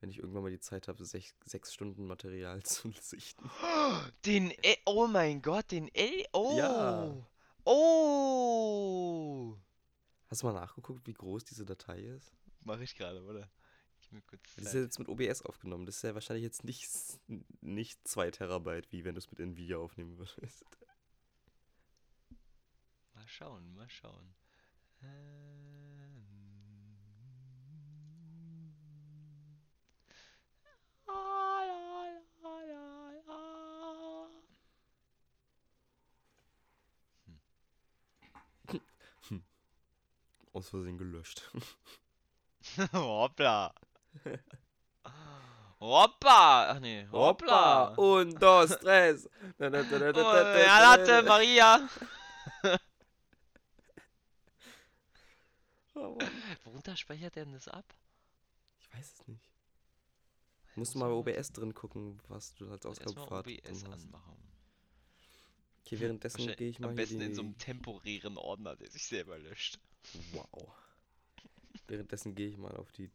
[0.00, 3.48] Wenn ich irgendwann mal die Zeit habe, sech, sechs Stunden Material zu sichten.
[4.26, 4.76] Den L.
[4.84, 6.26] Oh mein Gott, den L.
[6.32, 6.56] Oh.
[6.56, 7.14] Ja.
[7.64, 9.56] Oh.
[10.28, 12.32] Hast du mal nachgeguckt, wie groß diese Datei ist?
[12.62, 13.50] Mach ich gerade, oder?
[14.56, 15.86] Das ist ja jetzt mit OBS aufgenommen.
[15.86, 16.88] Das ist ja wahrscheinlich jetzt nicht,
[17.60, 20.64] nicht 2 Terabyte, wie wenn du es mit Nvidia aufnehmen würdest.
[23.14, 24.34] Mal schauen, mal schauen.
[25.02, 25.99] Ähm.
[40.60, 41.50] Aus Versehen gelöscht.
[42.92, 43.74] Hoppla.
[45.80, 46.72] Hoppa.
[46.72, 47.94] Ach nee, hoppla.
[47.94, 49.26] Und dos, tres.
[49.58, 51.22] Ja, Latte, da.
[51.22, 51.88] Maria.
[56.64, 57.94] Worunter speichert der denn das ab?
[58.80, 59.48] Ich weiß es nicht.
[60.74, 64.04] Musst du mal bei OBS drin gucken, was du als Erstmal Ausgabepfad OBS hast.
[64.04, 64.36] anmachen.
[65.86, 69.38] Okay, währenddessen gehe ich mal Am besten in so einem temporären Ordner, der sich selber
[69.38, 69.78] löscht.
[70.32, 70.72] Wow.
[71.86, 73.10] Währenddessen gehe ich mal auf die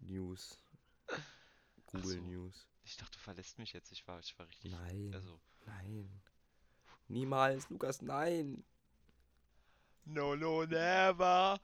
[0.00, 0.58] News.
[1.86, 2.22] Google so.
[2.22, 2.66] News.
[2.84, 3.92] Ich dachte, du verlässt mich jetzt.
[3.92, 4.72] Ich war, ich war richtig.
[4.72, 5.12] Nein.
[5.14, 5.40] Also.
[5.66, 6.22] Nein.
[7.08, 8.64] Niemals, Lukas, nein.
[10.04, 11.60] No, no, never.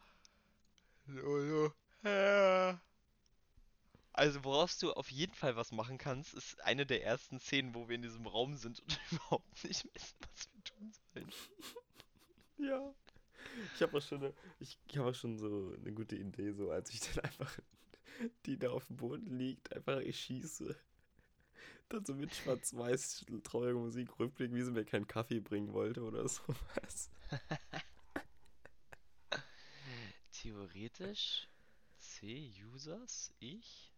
[1.06, 2.80] No, no, never.
[4.12, 7.88] Also, woraus du auf jeden Fall was machen kannst, ist eine der ersten Szenen, wo
[7.88, 11.32] wir in diesem Raum sind und überhaupt nicht wissen, was wir tun sollen.
[12.58, 12.94] Ja.
[13.74, 17.00] Ich habe auch ich, ich habe auch schon so eine gute Idee, so als ich
[17.00, 17.58] dann einfach
[18.46, 20.76] die da auf dem Boden liegt, einfach ich schieße.
[21.88, 26.28] Dann so mit schwarz-weiß trauriger Musik rückblick, wie sie mir keinen Kaffee bringen wollte oder
[26.28, 27.10] sowas.
[30.32, 31.48] Theoretisch
[31.98, 33.92] C-Users, ich.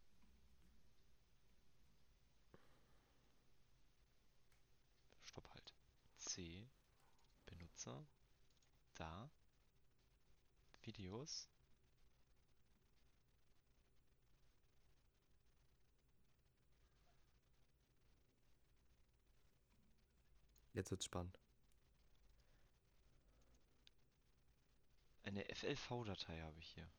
[5.24, 5.74] Stopp halt.
[6.16, 6.68] C,
[7.46, 8.06] Benutzer,
[8.94, 9.30] da,
[10.90, 11.48] Videos.
[20.72, 21.38] Jetzt wird's spannend.
[25.22, 26.90] Eine FLV-Datei habe ich hier.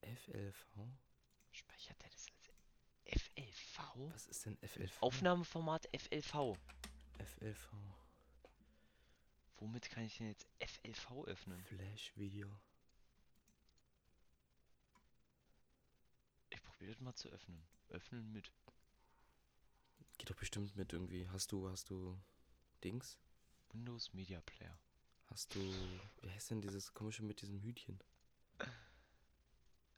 [0.00, 0.88] FLV?
[1.50, 4.12] Speichert er das als FLV?
[4.12, 5.02] Was ist denn FLV?
[5.02, 6.56] Aufnahmeformat FLV.
[7.18, 7.72] FLV.
[9.56, 11.62] Womit kann ich denn jetzt FLV öffnen?
[11.64, 12.48] Flash Video.
[16.78, 17.62] Das mal zu öffnen.
[17.88, 18.52] Öffnen mit.
[20.18, 21.28] Geht doch bestimmt mit irgendwie.
[21.28, 22.18] Hast du, hast du
[22.84, 23.18] Dings?
[23.72, 24.78] Windows Media Player.
[25.26, 25.60] Hast du,
[26.22, 28.00] wie heißt denn dieses komische mit diesem Hütchen?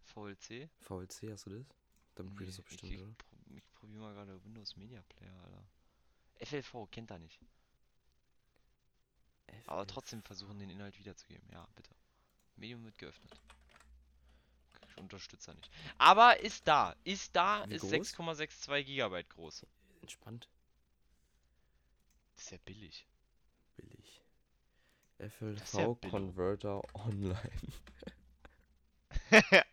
[0.02, 0.70] VLC?
[0.80, 1.66] VLC, hast du das?
[2.14, 3.14] Damit geht das ich, bestimmt, ich, oder?
[3.54, 5.64] ich probiere mal gerade Windows Media Player, Alter.
[6.40, 7.38] FLV kennt er nicht.
[9.66, 9.92] Aber FLV.
[9.92, 11.48] trotzdem versuchen, den Inhalt wiederzugeben.
[11.52, 11.94] Ja, bitte.
[12.56, 13.40] Medium wird geöffnet.
[15.00, 15.70] Unterstütze nicht.
[15.98, 16.94] Aber ist da.
[17.04, 17.92] Ist da, Wie ist groß?
[17.92, 19.66] 6,62 Gigabyte groß.
[20.02, 20.48] Entspannt.
[22.36, 23.06] Ist ja billig.
[23.76, 24.22] Billig.
[25.18, 26.14] ist ja billig.
[26.14, 27.72] FLV-Converter online.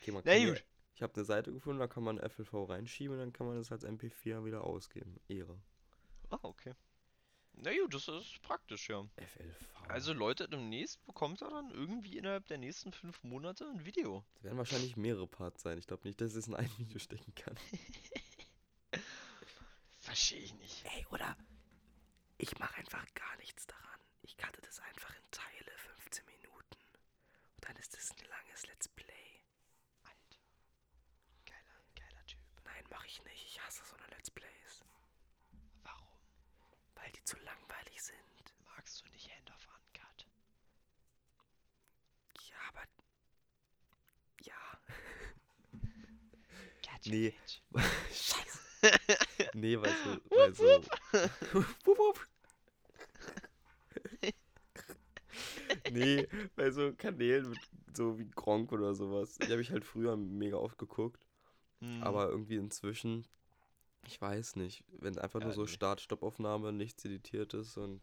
[0.00, 0.64] Okay, man Na kann gut.
[0.94, 3.70] ich habe eine Seite gefunden, da kann man FLV reinschieben und dann kann man das
[3.70, 5.20] als MP4 wieder ausgeben.
[5.28, 5.60] Ehre.
[6.30, 6.74] Ah, okay.
[7.54, 9.02] Na gut, das ist praktisch, ja.
[9.16, 9.88] FLV.
[9.88, 14.24] Also Leute, demnächst bekommt er dann irgendwie innerhalb der nächsten fünf Monate ein Video.
[14.34, 15.78] Das werden wahrscheinlich mehrere Parts sein.
[15.78, 17.56] Ich glaube nicht, dass es in ein Video stecken kann.
[19.98, 20.84] Verstehe ich nicht.
[20.84, 21.36] Ey, oder
[22.38, 24.00] ich mache einfach gar nichts daran.
[24.22, 26.76] Ich cutte das einfach in Teile, 15 Minuten.
[27.56, 29.42] Und dann ist es ein langes Let's Play.
[30.04, 30.40] Alter.
[31.46, 32.40] Geiler, geiler Typ.
[32.64, 33.44] Nein, mache ich nicht.
[33.44, 34.49] Ich hasse so eine Let's Plays.
[37.10, 38.54] Weil die zu langweilig sind.
[38.76, 40.26] magst du nicht Hand of Uncut?
[42.48, 42.86] Ja, aber.
[44.44, 44.54] Ja.
[46.82, 47.34] Catch Nee.
[48.12, 48.60] Scheiße.
[49.54, 50.20] nee, weil so.
[50.36, 50.64] Weil so
[51.52, 52.28] wup, wup.
[55.90, 57.58] nee, bei so Kanälen mit
[57.96, 59.36] so wie Gronk oder sowas.
[59.36, 61.26] Die habe ich halt früher mega oft geguckt.
[61.80, 62.04] Hm.
[62.04, 63.26] Aber irgendwie inzwischen,
[64.06, 65.68] ich weiß nicht, wenn einfach nur Ja, so nee.
[65.68, 68.00] Start-Stopp-Aufnahme nichts editiert ist und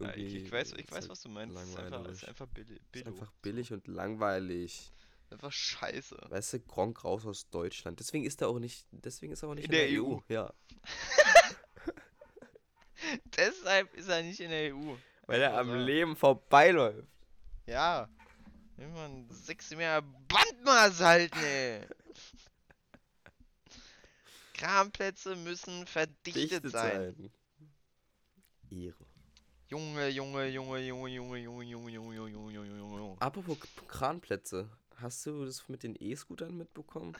[0.00, 0.26] Ja, irgendwie.
[0.26, 1.56] ich, ich weiß, ich weiß halt was du meinst.
[1.56, 2.80] Es ist einfach, es ist einfach billig.
[2.92, 4.92] Ist einfach billig und langweilig.
[5.30, 6.16] Einfach scheiße.
[6.28, 7.98] Weißt du, Gronk raus aus Deutschland.
[7.98, 10.16] Deswegen ist er auch nicht, deswegen ist er auch nicht In in, der der, EU.
[10.16, 10.20] EU.
[10.28, 10.52] Ja,
[13.36, 14.94] Deshalb ist er nicht in der EU.
[15.26, 15.74] weil er am so.
[15.74, 17.08] Leben vorbeiläuft.
[17.66, 18.08] Ja.
[18.76, 21.80] Will man sechs mehr Bandmaß halten, ey.
[24.54, 27.14] Kramplätze müssen verdichtet Dichtet sein.
[27.16, 27.30] sein.
[28.70, 29.06] Ehre.
[29.68, 33.20] Junge, Junge, Junge, Junge, Junge, Junge, Junge, Junge, Junge, Junge, Junge, Junge, Junge.
[33.20, 34.70] Apropos Kranplätze.
[34.96, 37.16] Hast du das mit den E-Scootern mitbekommen?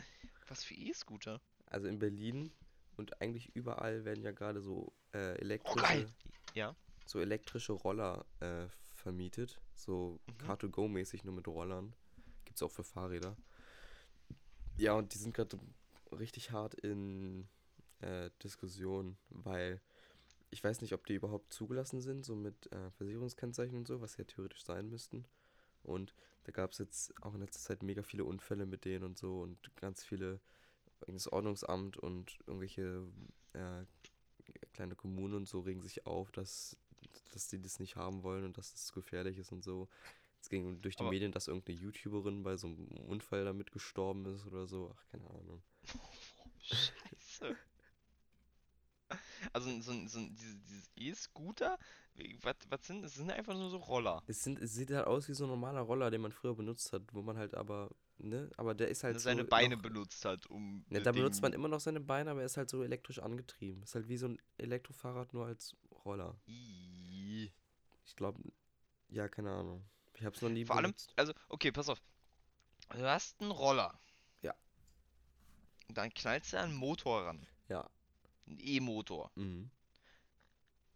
[0.49, 1.41] Was für E-Scooter?
[1.67, 2.53] Also in Berlin
[2.97, 6.11] und eigentlich überall werden ja gerade so äh, Oh, elektrische, geil.
[6.55, 6.77] Ja.
[7.07, 9.61] so elektrische Roller äh, vermietet.
[9.75, 10.51] So Mhm.
[10.51, 11.95] Car2Go-mäßig nur mit Rollern.
[12.45, 13.37] Gibt's auch für Fahrräder.
[14.77, 15.59] Ja, und die sind gerade
[16.19, 17.49] richtig hart in
[18.01, 19.81] äh, Diskussion, weil
[20.51, 24.17] ich weiß nicht, ob die überhaupt zugelassen sind, so mit äh, Versicherungskennzeichen und so, was
[24.17, 25.25] ja theoretisch sein müssten.
[25.83, 29.19] Und da gab es jetzt auch in letzter Zeit mega viele Unfälle mit denen und
[29.19, 30.41] so und ganz viele,
[31.07, 33.07] das Ordnungsamt und irgendwelche
[33.53, 33.85] äh,
[34.73, 36.77] kleine Kommunen und so regen sich auf, dass,
[37.33, 39.89] dass die das nicht haben wollen und dass es gefährlich ist und so.
[40.45, 44.27] Es ging durch die Aber- Medien, dass irgendeine YouTuberin bei so einem Unfall damit gestorben
[44.27, 44.95] ist oder so.
[44.95, 45.63] Ach, keine Ahnung.
[46.61, 47.57] Scheiße.
[49.55, 51.79] Also so, ein- so ein- diese, dieses E-Scooter,
[52.43, 53.15] was was sind das?
[53.15, 54.23] sind einfach nur so Roller.
[54.27, 56.93] Es, sind, es sieht halt aus wie so ein normaler Roller, den man früher benutzt
[56.93, 59.83] hat, wo man halt aber, ne, aber der ist halt der so seine Beine noch,
[59.83, 62.69] benutzt hat, um Ne, da benutzt man immer noch seine Beine, aber er ist halt
[62.69, 63.83] so elektrisch angetrieben.
[63.83, 66.39] Ist halt wie so ein Elektrofahrrad, nur als Roller.
[66.47, 67.51] Ih.
[68.05, 68.43] Ich glaube,
[69.09, 69.83] ja, keine Ahnung.
[70.15, 71.13] Ich hab's noch nie Vor allem, benutzt.
[71.17, 72.01] also, okay, pass auf.
[72.91, 73.99] Du hast einen Roller.
[74.43, 74.55] Ja.
[75.89, 77.47] Und dann knallst du einen Motor ran.
[77.69, 77.89] Ja.
[78.47, 79.31] Einen E-Motor.
[79.35, 79.71] Mhm.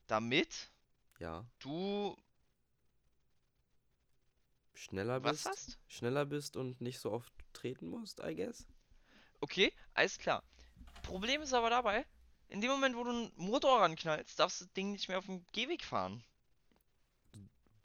[0.06, 0.70] Damit
[1.18, 1.44] Ja.
[1.58, 2.16] du
[4.74, 5.46] Schneller was bist.
[5.46, 5.78] hast?
[5.88, 8.66] Schneller bist und nicht so oft treten musst, I guess.
[9.40, 10.44] Okay, alles klar.
[11.02, 12.06] Problem ist aber dabei,
[12.48, 15.26] in dem Moment, wo du einen Motor ranknallst, darfst du das Ding nicht mehr auf
[15.26, 16.22] dem Gehweg fahren.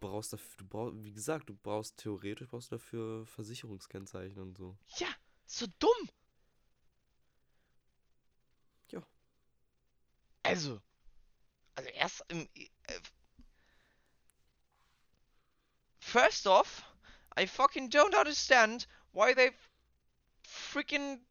[0.04, 4.78] Brauchst dafür, du brauchst, wie gesagt, du brauchst theoretisch brauchst du dafür Versicherungskennzeichen und so.
[4.98, 5.08] Ja,
[5.46, 6.10] so dumm.
[8.90, 9.02] Ja.
[10.44, 10.82] Also,
[11.76, 12.48] also erst im.
[12.54, 13.00] Äh,
[16.00, 16.84] first off,
[17.40, 19.52] I fucking don't understand why they
[20.44, 21.26] freaking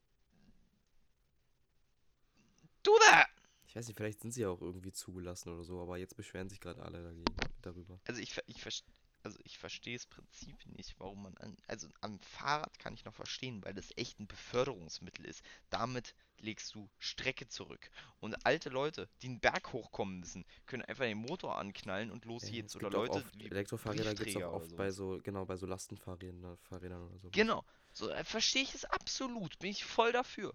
[2.83, 3.29] do that.
[3.73, 6.51] Ich weiß nicht, vielleicht sind sie ja auch irgendwie zugelassen oder so, aber jetzt beschweren
[6.51, 7.25] sich gerade alle dagegen,
[7.63, 7.99] darüber.
[8.05, 8.85] Also ich, ver- ich, vers-
[9.23, 13.15] also ich verstehe das Prinzip nicht, warum man an, also am Fahrrad kann ich noch
[13.15, 15.43] verstehen, weil das echt ein Beförderungsmittel ist.
[15.71, 17.91] Damit legst du Strecke zurück.
[18.21, 22.43] Und alte Leute, die einen Berg hochkommen müssen, können einfach den Motor anknallen und los
[22.43, 22.77] Ja, geht's.
[22.77, 24.97] Oder Leute, oft, wie Elektrofahrräder gibt es auch oft bei sowas.
[24.97, 27.31] so, genau, bei so Lastenfahrrädern Fahrrädern oder so.
[27.31, 27.65] Genau.
[27.93, 29.59] So äh, verstehe ich es absolut.
[29.59, 30.53] Bin ich voll dafür.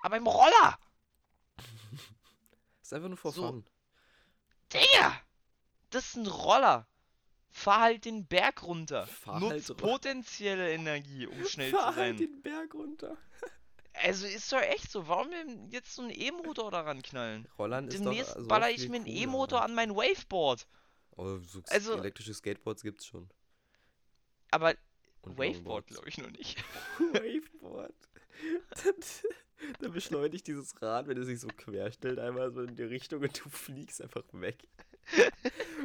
[0.00, 0.78] Aber im Roller,
[2.84, 3.42] Ist einfach nur for So.
[3.48, 3.64] fun.
[4.72, 5.20] Digga!
[5.90, 6.86] Das ist ein Roller.
[7.50, 9.06] Fahr halt den Berg runter.
[9.06, 12.04] Fahr Nutz halt potenzielle Energie, um schnell Fahr zu sein.
[12.10, 13.16] halt den Berg runter.
[14.02, 15.06] Also ist doch echt so.
[15.08, 17.46] Warum denn jetzt so einen E-Motor daran knallen?
[17.58, 19.06] Rollern ist doch Demnächst also baller ich mir einen.
[19.06, 20.66] E-Motor an mein Waveboard.
[21.16, 23.30] Oh, so Also- elektrische Skateboards gibt's schon.
[24.50, 24.74] aber
[25.22, 26.58] Und Waveboard glaube ich noch nicht.
[26.98, 27.94] Waveboard.
[29.78, 33.22] Dann, beschleunigt dieses Rad, wenn es sich so quer stellt, einmal so in die Richtung
[33.22, 34.68] und du fliegst einfach weg.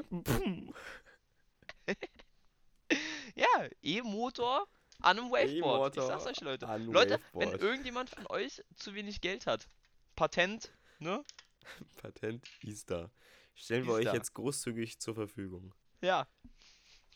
[0.09, 0.73] Boom.
[3.35, 4.67] Ja, E-Motor
[5.01, 5.95] an einem Waveboard.
[5.95, 6.65] Ich E-Motor sag's euch, Leute.
[6.65, 7.61] Leute, wenn Waveboard.
[7.61, 9.67] irgendjemand von euch zu wenig Geld hat,
[10.15, 11.23] Patent, ne?
[12.01, 13.09] Patent ist da.
[13.55, 14.13] Stellen wir Ist euch da.
[14.13, 15.73] jetzt großzügig zur Verfügung.
[16.01, 16.27] Ja.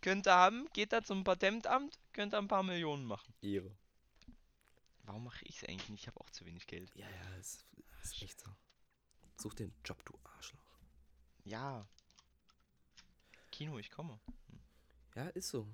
[0.02, 3.34] Könnt ihr haben, geht da zum Patentamt, könnt ihr ein paar Millionen machen.
[3.42, 3.72] Ehre.
[5.04, 6.02] Warum mache ich's eigentlich nicht?
[6.02, 6.94] Ich habe auch zu wenig Geld.
[6.96, 7.66] Ja, ja, ist,
[8.04, 8.50] ist echt so.
[9.38, 10.80] Such den Job, du Arschloch.
[11.44, 11.86] Ja.
[13.52, 14.20] Kino, ich komme.
[15.16, 15.68] Ja, ist so.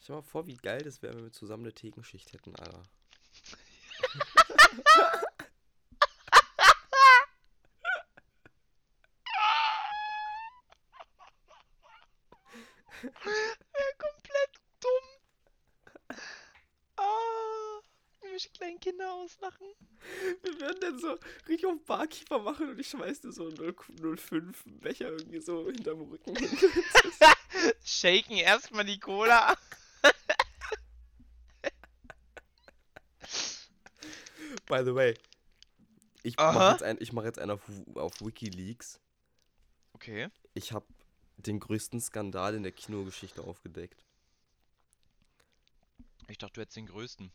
[0.00, 2.82] Stell mal vor, wie geil das wäre, wenn wir zusammen eine Thekenschicht hätten, Alter.
[13.98, 16.18] komplett dumm.
[16.96, 17.80] Ah,
[18.22, 18.78] ich möchte kleine
[19.34, 19.66] Kinder auslachen.
[20.42, 21.18] Wir werden dann so
[21.48, 26.02] richtig auf Barkeeper machen und ich schmeiß dir so einen 05 Becher irgendwie so hinterm
[26.02, 26.36] Rücken.
[27.84, 29.56] Shaken erstmal die Cola.
[34.66, 35.14] By the way,
[36.22, 36.52] ich Aha.
[36.52, 37.62] mache jetzt, ein, ich mach jetzt einen auf,
[37.94, 39.00] auf Wikileaks.
[39.92, 40.28] Okay.
[40.54, 40.86] Ich habe
[41.36, 44.04] den größten Skandal in der Kinogeschichte aufgedeckt.
[46.28, 47.30] Ich dachte, du hättest den größten.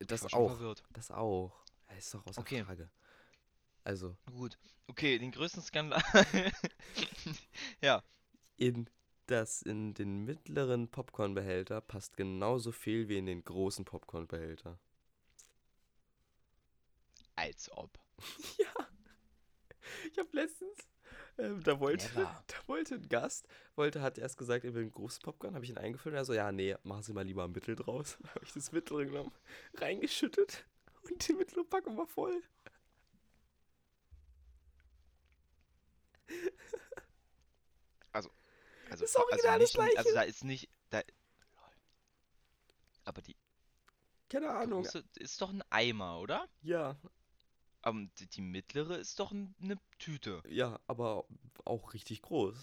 [0.00, 0.50] Das auch.
[0.50, 0.82] verwirrt.
[0.92, 1.64] Das auch.
[1.88, 2.64] Ja, Ist doch außer Okay.
[2.64, 2.90] Frage.
[3.84, 4.58] Also, Gut.
[4.86, 6.02] Okay, den größten Skandal.
[7.80, 8.02] ja.
[8.56, 8.88] in
[9.26, 14.78] das in den mittleren Popcornbehälter passt genauso viel wie in den großen Popcornbehälter.
[17.36, 17.98] Als ob.
[18.58, 18.88] Ja.
[20.12, 20.76] Ich habe letztens,
[21.40, 22.44] ähm, da wollte, Never.
[22.46, 25.70] da wollte ein Gast, wollte, hat erst gesagt, er will ein großes Popcorn, habe ich
[25.70, 26.14] ihn eingefüllt.
[26.14, 28.18] Er so, ja, nee, machen Sie mal lieber ein Mittel draus.
[28.34, 29.32] Habe ich das Mittel genommen,
[29.74, 30.64] reingeschüttet
[31.02, 32.42] und die mittlere Packung war voll.
[38.12, 38.30] Also,
[38.88, 39.98] Das Original nicht, das Gleiche.
[39.98, 40.68] Also da ist nicht.
[40.90, 41.02] Da,
[43.04, 43.36] aber die
[44.28, 44.84] Keine Ahnung.
[45.14, 46.48] ist doch ein Eimer, oder?
[46.62, 46.96] Ja,
[47.82, 50.42] Aber die, mittlere ist doch ein, eine Tüte.
[50.48, 51.24] ja, aber
[51.64, 52.56] auch richtig groß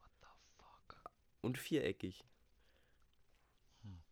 [0.00, 1.10] What the fuck?
[1.40, 2.24] und viereckig.
[3.82, 4.02] Hm.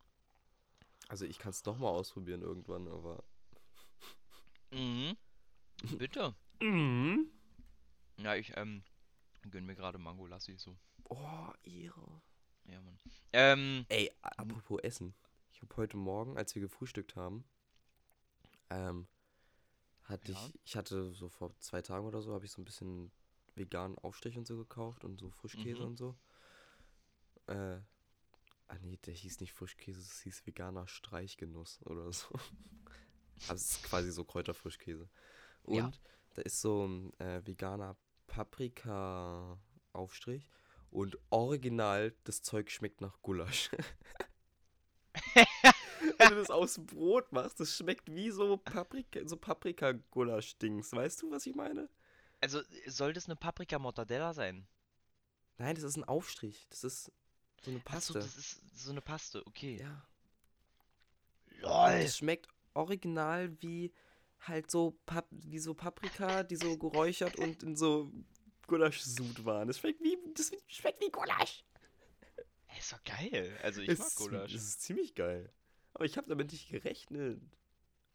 [1.09, 3.23] Also ich kann es doch mal ausprobieren irgendwann, aber...
[4.73, 5.17] Mhm.
[5.99, 6.35] Bitte.
[6.61, 7.29] Mhm.
[8.19, 8.85] Ja, ich, ähm,
[9.51, 10.77] gönn mir gerade Mango Lassi so.
[11.09, 12.23] Oh, Ehre.
[12.67, 12.99] Ja, Mann.
[13.33, 15.15] Ähm, Ey, apropos Essen.
[15.53, 17.45] Ich habe heute Morgen, als wir gefrühstückt haben,
[18.71, 19.09] ähm,
[20.11, 20.35] hatte Ja.
[20.49, 23.11] ich, ich hatte so vor zwei Tagen oder so, habe ich so ein bisschen
[23.55, 25.87] veganen Aufstrich und so gekauft und so Frischkäse Mhm.
[25.87, 26.17] und so.
[27.47, 27.79] Äh,
[28.69, 32.29] ah nee, der hieß nicht Frischkäse, es hieß veganer Streichgenuss oder so.
[33.49, 35.09] Also es ist quasi so Kräuterfrischkäse.
[35.63, 35.91] Und Ja.
[36.35, 37.97] da ist so ein äh, veganer
[38.29, 40.49] Paprika-Aufstrich
[40.91, 43.71] und original, das Zeug schmeckt nach Gulasch.
[46.21, 50.93] Wenn du das aus Brot machst, das schmeckt wie so Paprika, so Paprika-Gulasch-Dings.
[50.93, 51.89] Weißt du, was ich meine?
[52.41, 54.67] also soll das eine Paprika Mortadella sein?
[55.59, 56.67] Nein, das ist ein Aufstrich.
[56.71, 57.13] Das ist
[57.63, 58.15] so eine Achso, Paste.
[58.15, 59.79] das ist so eine Paste, okay.
[59.79, 60.07] ja.
[61.61, 62.03] LOL.
[62.03, 63.93] Das schmeckt original wie
[64.41, 68.11] halt so Pap wie so Paprika, die so geräuchert und in so
[68.67, 69.69] Gulaschsud waren.
[69.69, 71.65] Das schmeckt wie das schmeckt wie Gulasch.
[72.69, 73.59] Ey, ist doch geil.
[73.63, 74.53] Also ich Es mag Gulasch.
[74.55, 75.53] Das ist ziemlich geil.
[75.95, 77.41] Aber ich habe damit nicht gerechnet.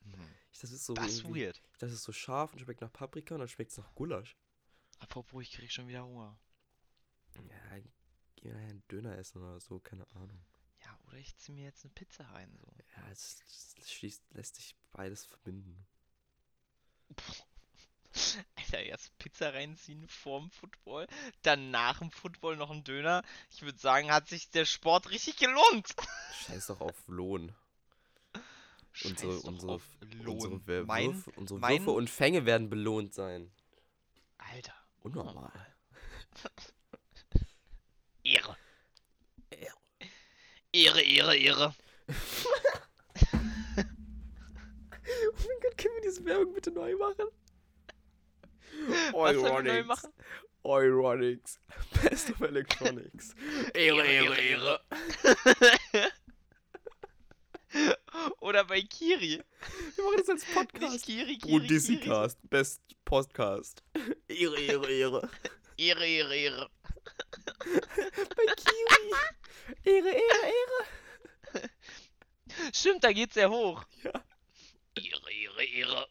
[0.04, 0.36] Hm.
[0.52, 1.62] Ich, das ist so Das ist weird.
[1.80, 4.38] Es ist so scharf und schmeckt nach Paprika und dann schmeckt es nach Gulasch.
[5.00, 6.38] Apropos, ich krieg schon wieder Hunger.
[7.36, 7.80] Ja,
[8.38, 10.46] geh nachher einen Döner essen oder so, keine Ahnung.
[10.84, 12.68] Ja, oder ich zieh mir jetzt eine Pizza rein, so.
[12.96, 13.44] Ja, es,
[13.82, 15.86] es schließt, lässt sich beides verbinden.
[18.56, 21.08] Alter, erst Pizza reinziehen vorm Football,
[21.42, 23.24] dann nach dem Football noch ein Döner.
[23.52, 25.94] Ich würde sagen, hat sich der Sport richtig gelohnt.
[26.46, 27.54] Scheiß doch auf Lohn.
[29.04, 29.82] Unsere, unsere,
[30.26, 33.52] unsere, Wer- mein, Würfe, unsere mein- Würfe und Fänge werden belohnt sein.
[34.38, 35.52] Alter, Unnormal.
[38.24, 38.58] Ehre.
[40.72, 41.76] Ehre, Ehre, Ehre.
[45.08, 47.26] Oh mein Gott, können wir diese Werbung bitte neu machen?
[49.14, 50.12] Was wir neu machen?
[50.64, 51.60] Euronics.
[52.04, 53.36] Best of Electronics.
[53.74, 54.82] Ehre, Ehre, Ehre.
[58.46, 59.42] Oder bei Kiri.
[59.96, 61.04] Wir machen das als Nicht Podcast.
[61.04, 61.52] Kiri, Kiri, Kiri.
[61.52, 62.38] Bundesicast.
[62.44, 63.82] Best Podcast.
[64.28, 65.30] Ehre, Ehre, Ehre.
[65.78, 66.70] Ehre, Ehre, Ehre.
[67.66, 69.16] Bei Kiwi.
[69.84, 70.54] Ehre, Ehre,
[71.54, 71.70] Ehre.
[72.72, 73.84] Stimmt, da geht's sehr hoch.
[74.04, 74.24] Ja.
[74.94, 76.08] Ehre, Ehre, Ehre.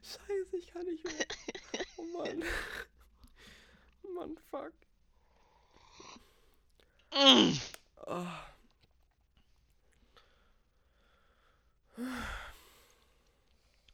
[0.00, 1.26] Scheiße, ich kann nicht mehr.
[1.96, 2.44] Oh Mann.
[4.14, 4.72] Mann, fuck.
[7.12, 7.58] Mm.
[8.06, 8.26] Oh.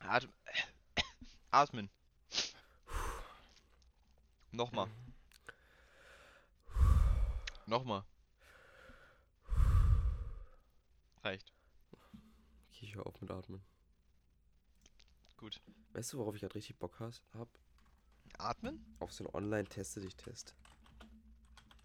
[0.08, 0.32] Atmen.
[1.50, 1.90] Atmen.
[4.52, 4.88] Nochmal.
[7.66, 8.02] Nochmal.
[11.22, 11.52] Reicht.
[12.70, 13.62] Okay, ich hör auf mit Atmen.
[15.36, 15.60] Gut.
[15.92, 17.48] Weißt du, worauf ich gerade richtig Bock has- hab?
[18.38, 18.96] Atmen?
[19.00, 20.54] Auf so einen Online-Teste-dich-Test.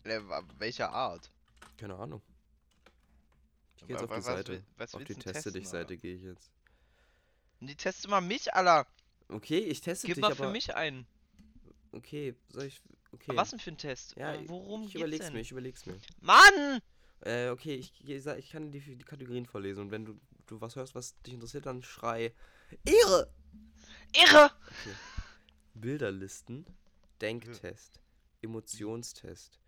[0.03, 1.29] Äh, wa- welcher Art?
[1.77, 2.21] Keine Ahnung.
[3.77, 4.51] Ich gehe jetzt auf die was Seite.
[4.53, 6.51] will- was auf willst die du denn testen, Teste-dich-Seite gehe ich jetzt.
[7.67, 8.87] Die teste mal mich, Alter.
[9.29, 10.45] Okay, ich teste Gib dich, mal aber...
[10.45, 11.05] für mich ein.
[11.91, 12.81] Okay, soll ich...
[13.11, 13.35] Okay.
[13.35, 14.15] Was denn für ein Test?
[14.17, 15.33] Ja, Äh, Worum ich geht's überleg's denn?
[15.33, 15.97] mir, ich überleg's mir.
[16.21, 16.81] Mann!
[17.21, 20.95] Äh, okay, ich, ich, kann die, die Kategorien vorlesen und wenn du, du was hörst,
[20.95, 22.33] was dich interessiert, dann schrei
[22.83, 23.31] Ehre!
[24.13, 24.51] Irre!
[25.75, 26.65] Bilderlisten,
[27.21, 27.99] Denktest,
[28.41, 29.59] Emotionstest,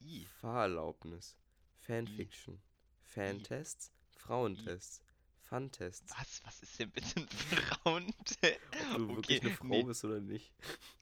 [0.00, 0.26] I.
[0.40, 1.36] Fahrerlaubnis,
[1.80, 2.60] Fanfiction,
[3.02, 5.02] Fantests, Frauentests,
[5.50, 6.12] Funtests.
[6.16, 6.40] Was?
[6.44, 8.60] Was ist denn bitte ein Frauentest?
[8.94, 9.82] Ob du wirklich eine Frau nee.
[9.82, 10.54] bist oder nicht.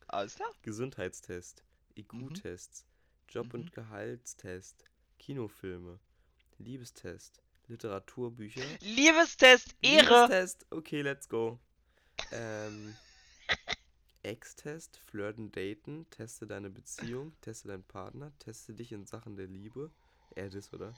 [0.07, 0.49] Alles klar.
[0.63, 1.63] Gesundheitstest,
[1.97, 2.87] IQ-Tests,
[3.29, 3.61] Job- Mhm.
[3.61, 4.85] und Gehaltstest,
[5.19, 6.01] Kinofilme,
[6.57, 8.63] Liebestest, Literaturbücher.
[8.81, 10.23] Liebestest, Ehre!
[10.23, 11.61] Liebestest, okay, let's go.
[12.33, 12.97] Ähm,
[14.23, 19.91] Ex-Test, Flirten, Daten, teste deine Beziehung, teste deinen Partner, teste dich in Sachen der Liebe.
[20.31, 20.95] Er das, oder?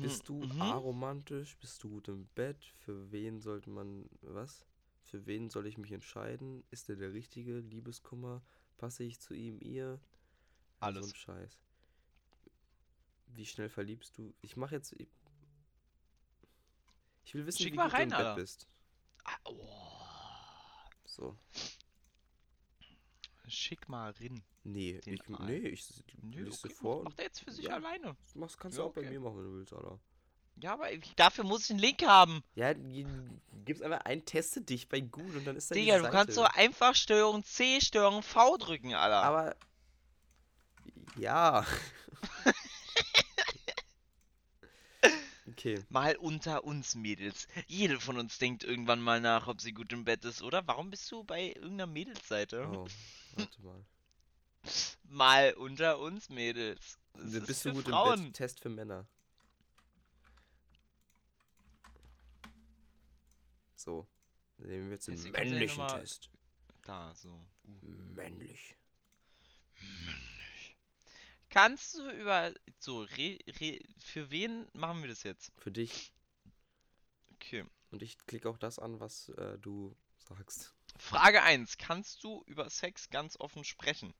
[0.00, 0.60] Bist du Mhm.
[0.62, 1.56] aromantisch?
[1.58, 2.64] Bist du gut im Bett?
[2.78, 4.64] Für wen sollte man, was?
[5.02, 6.64] Für wen soll ich mich entscheiden?
[6.70, 7.58] Ist er der richtige?
[7.60, 8.42] Liebeskummer?
[8.78, 10.00] Passe ich zu ihm, ihr?
[10.80, 11.08] Ja, So Alles.
[11.10, 11.60] ein Scheiß.
[13.34, 14.34] Wie schnell verliebst du?
[14.42, 14.92] Ich mach jetzt.
[14.92, 15.08] Ich,
[17.24, 18.40] ich will wissen, Schick wie mal gut rein, du im Bett Alter.
[18.40, 18.66] bist.
[19.24, 19.68] Ah, oh.
[21.04, 21.36] So.
[23.52, 24.42] Schick mal rin.
[24.64, 25.84] Nee, ich, nee, ich
[26.22, 27.74] Nö, lese okay, vor macht, er jetzt für sich Ja.
[27.74, 28.16] alleine.
[28.24, 29.10] das machst, kannst Ja, du auch bei okay.
[29.10, 29.98] mir machen, wenn du willst, Alter.
[30.56, 32.42] Ja, aber ich- dafür muss ich einen Link haben.
[32.54, 33.06] Ja, g-
[33.64, 36.42] gib's einfach ein, teste dich bei gut und dann ist da Digga, du kannst so
[36.42, 39.22] einfach Steuerung C, Steuerung V drücken, Alter.
[39.22, 39.56] Aber.
[41.16, 41.66] Ja.
[45.48, 45.82] okay.
[45.88, 47.48] Mal unter uns Mädels.
[47.66, 50.66] Jede von uns denkt irgendwann mal nach, ob sie gut im Bett ist, oder?
[50.66, 52.68] Warum bist du bei irgendeiner Mädelsseite?
[52.72, 52.86] Oh,
[53.36, 53.84] warte mal.
[55.04, 56.98] Mal unter uns Mädels.
[57.14, 58.18] Das ist Bist du gut Frauen.
[58.18, 58.34] im Bett?
[58.34, 59.06] Test für Männer.
[63.74, 64.06] So.
[64.58, 66.30] Nehmen wir jetzt den ganze männlichen Test.
[66.82, 67.44] Da, so.
[68.14, 68.76] Männlich.
[71.50, 72.54] Kannst du über.
[72.78, 75.52] So, re, re, für wen machen wir das jetzt?
[75.58, 76.12] Für dich.
[77.34, 77.64] Okay.
[77.90, 80.74] Und ich klicke auch das an, was äh, du sagst.
[80.96, 81.78] Frage 1.
[81.78, 84.14] Kannst du über Sex ganz offen sprechen?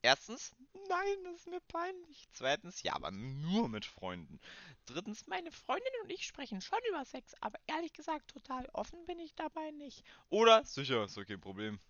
[0.00, 0.54] Erstens,
[0.88, 2.28] nein, das ist mir peinlich.
[2.32, 4.40] Zweitens, ja, aber nur mit Freunden.
[4.86, 9.18] Drittens, meine Freundin und ich sprechen schon über Sex, aber ehrlich gesagt, total offen bin
[9.18, 10.04] ich dabei nicht.
[10.28, 11.80] Oder, sicher, ist okay, Problem.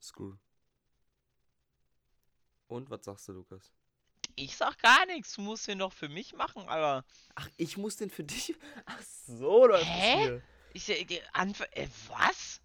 [0.00, 0.36] Screw.
[2.68, 3.72] Und was sagst du, Lukas?
[4.34, 7.04] Ich sag gar nichts, du musst den doch für mich machen, Alter.
[7.34, 8.54] Ach, ich muss den für dich.
[8.86, 10.14] Ach so, läuft Hä?
[10.14, 10.42] es hier.
[10.76, 12.60] Ich, die Antwort, äh, was?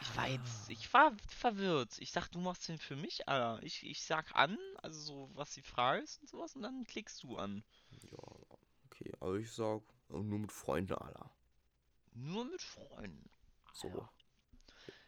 [0.00, 1.96] Ich war jetzt, ich war verwirrt.
[2.00, 3.62] Ich dachte, du machst den für mich, Alter.
[3.62, 7.22] Ich, ich sag an, also so, was die Frage ist und sowas, und dann klickst
[7.22, 7.62] du an.
[8.10, 8.18] Ja,
[8.86, 9.12] okay.
[9.20, 11.30] Aber ich sag, äh, nur mit Freunden, Alter.
[12.14, 13.30] Nur mit Freunden.
[13.74, 14.08] So.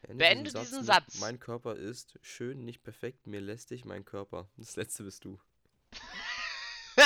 [0.02, 1.18] Ende Beende diesen mit, Satz.
[1.18, 4.48] Mein Körper ist schön, nicht perfekt, mir lästig mein Körper.
[4.56, 5.40] Das letzte bist du.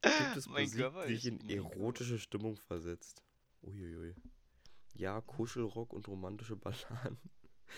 [0.00, 3.25] Gibt es Mein Musik, die dich in erotische Stimmung versetzt?
[3.66, 4.14] Uiuiui.
[4.94, 7.18] Ja, Kuschelrock und romantische Balladen.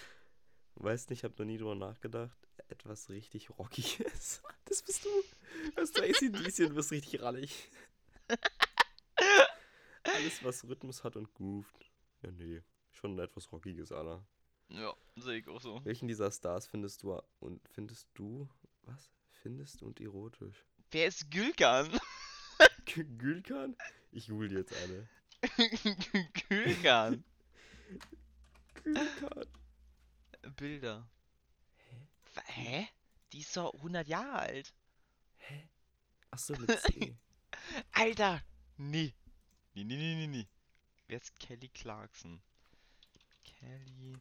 [0.75, 2.39] Weißt nicht, hab noch nie drüber nachgedacht.
[2.69, 4.43] Etwas richtig Rockiges.
[4.69, 5.09] Das bist du.
[5.77, 7.71] Hörst du ACDC und wirst richtig rallig.
[10.03, 11.91] Alles, was Rhythmus hat und groovt.
[12.23, 12.61] Ja, nee.
[12.93, 14.23] Schon etwas Rockiges, Alter.
[14.69, 15.83] Ja, sehe ich auch so.
[15.87, 18.47] Welchen dieser Stars findest du und findest du,
[18.83, 19.11] was?
[19.31, 20.67] Findest und erotisch?
[20.91, 21.99] Wer ist Gülkan?
[22.85, 23.75] Gülkan?
[24.11, 25.09] Ich google jetzt eine.
[26.49, 27.25] Gülkan.
[28.75, 29.45] Gülkan.
[30.57, 31.09] Bilder.
[31.77, 32.43] Hä?
[32.47, 32.89] Hä?
[33.33, 34.75] Die ist doch 100 Jahre alt.
[36.31, 37.17] Achso, mit C.
[37.93, 38.43] Alter!
[38.77, 39.15] Nee.
[39.75, 40.49] Nee, nee, nee, nee, nee.
[41.07, 42.43] Wer ist Kelly Clarkson?
[43.45, 44.17] Kelly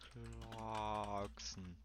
[0.00, 1.76] Clarkson.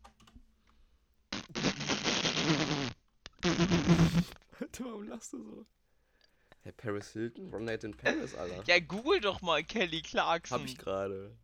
[4.59, 5.65] Alter, warum lachst du so?
[6.63, 7.53] Hey, Paris Hilton?
[7.53, 8.63] One Night in Paris, Alter.
[8.67, 10.59] Ja, google doch mal Kelly Clarkson.
[10.59, 11.35] Hab ich gerade.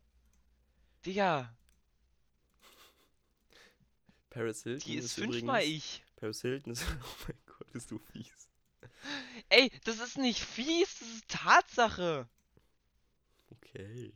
[1.05, 1.57] Digga,
[4.37, 6.03] Paris Hilton die ist ist fünfmal ich.
[6.17, 6.85] Paris Hilton ist...
[7.01, 8.49] Oh mein Gott, bist du fies.
[9.49, 12.29] Ey, das ist nicht fies, das ist Tatsache.
[13.49, 14.13] Okay.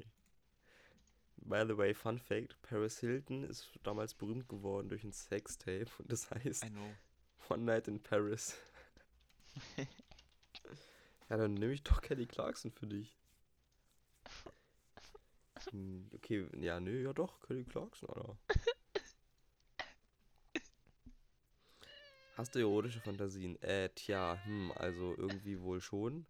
[1.38, 6.12] By the way, Fun Fact: Paris Hilton ist damals berühmt geworden durch ein Sextape und
[6.12, 6.94] das heißt I know.
[7.50, 8.56] One Night in Paris.
[11.32, 13.18] ja, dann nehme ich doch Kelly Clarkson für dich.
[15.72, 18.38] Hm, Okay, ja, nö, ja doch, Kelly Clarkson, Alter.
[22.36, 23.56] Hast du erotische Fantasien?
[23.62, 26.26] Äh, tja, hm, also irgendwie wohl schon.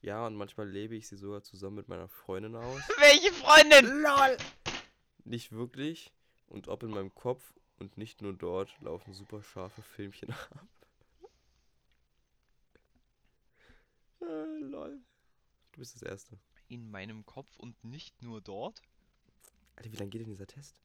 [0.00, 2.80] Ja, und manchmal lebe ich sie sogar zusammen mit meiner Freundin aus.
[2.98, 4.02] Welche Freundin?
[4.02, 4.36] LOL!
[5.24, 6.12] Nicht wirklich.
[6.48, 10.66] Und ob in meinem Kopf und nicht nur dort laufen super scharfe Filmchen ab.
[14.22, 15.00] äh, lol.
[15.72, 16.38] Du bist das Erste.
[16.68, 18.82] In meinem Kopf und nicht nur dort?
[19.76, 20.80] Alter, wie lange geht denn dieser Test?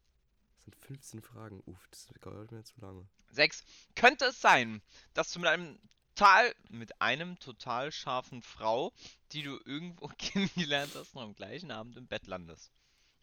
[0.56, 1.62] Das sind 15 Fragen.
[1.66, 3.08] Uff, das dauert mir zu lange.
[3.32, 3.64] 6.
[3.96, 4.82] Könnte es sein,
[5.14, 5.80] dass du mit einem
[6.16, 8.92] total, mit einem total scharfen Frau,
[9.32, 12.72] die du irgendwo kennengelernt hast, noch am gleichen Abend im Bett landest?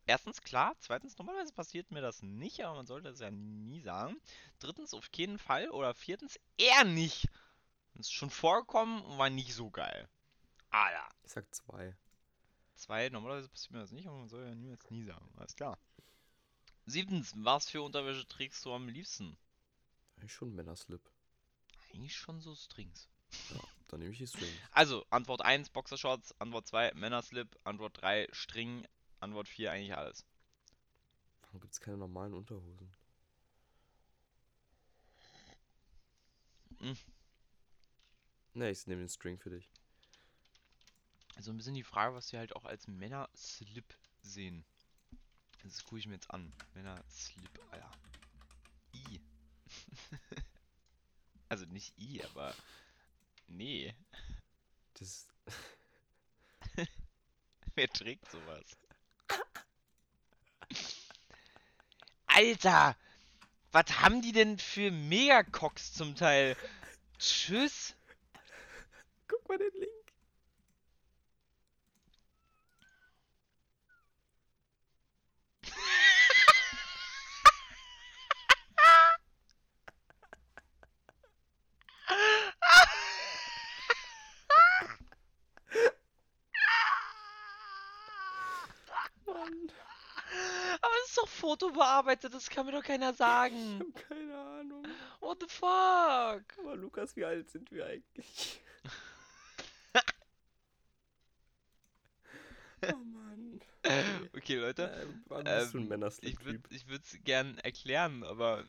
[0.06, 0.76] Erstens, klar.
[0.80, 4.20] Zweitens, normalerweise passiert mir das nicht, aber man sollte es ja nie sagen.
[4.58, 5.70] Drittens, auf keinen Fall.
[5.70, 7.28] Oder viertens, eher nicht.
[7.94, 10.08] Das ist schon vorgekommen und war nicht so geil.
[10.74, 11.08] Alter.
[11.22, 11.96] Ich sag zwei.
[12.74, 15.30] Zwei, normalerweise passiert mir das nicht, aber man soll ja niemals nie sagen.
[15.36, 15.78] Alles klar.
[16.86, 19.36] Siebtens, was für Unterwäsche trägst du am liebsten?
[20.16, 21.00] Eigentlich schon Männerslip.
[21.92, 23.08] Eigentlich schon so Strings.
[23.50, 24.52] Ja, dann nehme ich die Strings.
[24.72, 28.86] Also, Antwort 1 Boxershorts, Antwort 2 Männerslip, Antwort 3 String,
[29.20, 30.26] Antwort 4 eigentlich alles.
[31.42, 32.92] Warum gibt es keine normalen Unterhosen?
[36.80, 36.98] Hm.
[38.54, 39.70] Ne, ich nehme den String für dich.
[41.36, 44.64] Also ein bisschen die Frage, was wir halt auch als Männerslip sehen.
[45.62, 46.52] Das gucke ich mir jetzt an.
[46.74, 47.90] Männerslip, Alter.
[48.94, 49.20] I.
[51.48, 52.54] also nicht I, aber.
[53.48, 53.94] Nee.
[54.94, 55.26] Das.
[57.74, 58.64] Wer trägt sowas?
[62.26, 62.96] Alter!
[63.72, 66.56] Was haben die denn für Megacocks zum Teil?
[67.18, 67.94] Tschüss!
[69.26, 70.04] Guck mal den Link.
[89.44, 89.72] Mann,
[90.80, 93.80] Aber es ist doch fotobearbeitet, das kann mir doch keiner ich sagen.
[93.80, 94.84] hab keine Ahnung.
[95.20, 96.44] What the fuck?
[96.58, 98.60] Aber Lukas, wie alt sind wir eigentlich?
[102.82, 103.60] oh Mann.
[103.82, 104.30] Okay.
[104.32, 104.84] Okay, Leute.
[105.02, 106.66] Ähm, wann bist du ein Ähm, Männerslip-Typ?
[106.70, 108.64] Ich würde ich es gern erklären, aber.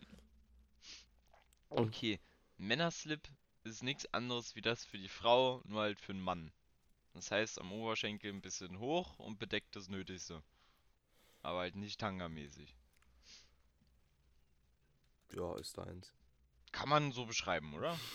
[1.70, 2.20] Okay,
[2.58, 3.28] Männerslip
[3.64, 6.52] ist nichts anderes wie das für die Frau, nur halt für den Mann.
[7.14, 10.44] Das heißt, am Oberschenkel ein bisschen hoch und bedeckt das Nötigste.
[11.46, 12.76] Aber halt nicht Tanga-mäßig.
[15.36, 16.12] Ja, ist deins.
[16.72, 17.98] Kann man so beschreiben, oder?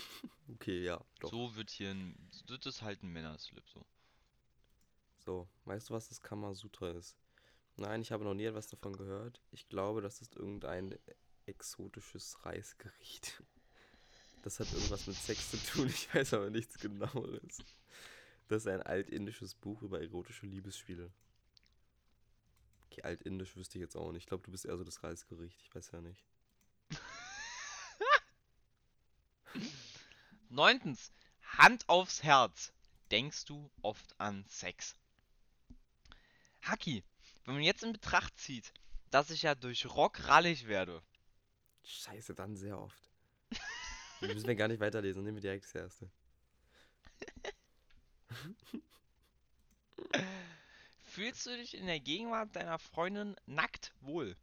[0.55, 1.31] Okay, ja, doch.
[1.31, 2.28] So wird hier ein.
[2.49, 3.87] Das ist halt ein Männerslip so.
[5.24, 7.16] So, weißt du, was das Kamasutra ist?
[7.76, 9.41] Nein, ich habe noch nie etwas davon gehört.
[9.53, 10.99] Ich glaube, das ist irgendein
[11.47, 13.45] exotisches Reisgericht.
[14.43, 17.59] Das hat irgendwas mit Sex zu tun, ich weiß aber nichts genaueres.
[18.49, 21.12] Das ist ein altindisches Buch über erotische Liebesspiele.
[22.91, 24.22] Okay, altindisch wüsste ich jetzt auch nicht.
[24.22, 26.24] Ich glaube, du bist eher so das Reisgericht, ich weiß ja nicht.
[30.49, 31.12] Neuntens,
[31.43, 32.72] Hand aufs Herz.
[33.12, 34.97] Denkst du oft an Sex?
[36.62, 37.05] Haki,
[37.45, 38.72] wenn man jetzt in Betracht zieht,
[39.11, 41.03] dass ich ja durch Rock rallig werde,
[41.82, 43.11] Scheiße, dann sehr oft.
[44.20, 46.11] Wir müssen wir gar nicht weiterlesen, nehmen wir direkt das erste.
[51.11, 54.36] fühlst du dich in der Gegenwart deiner Freundin nackt wohl?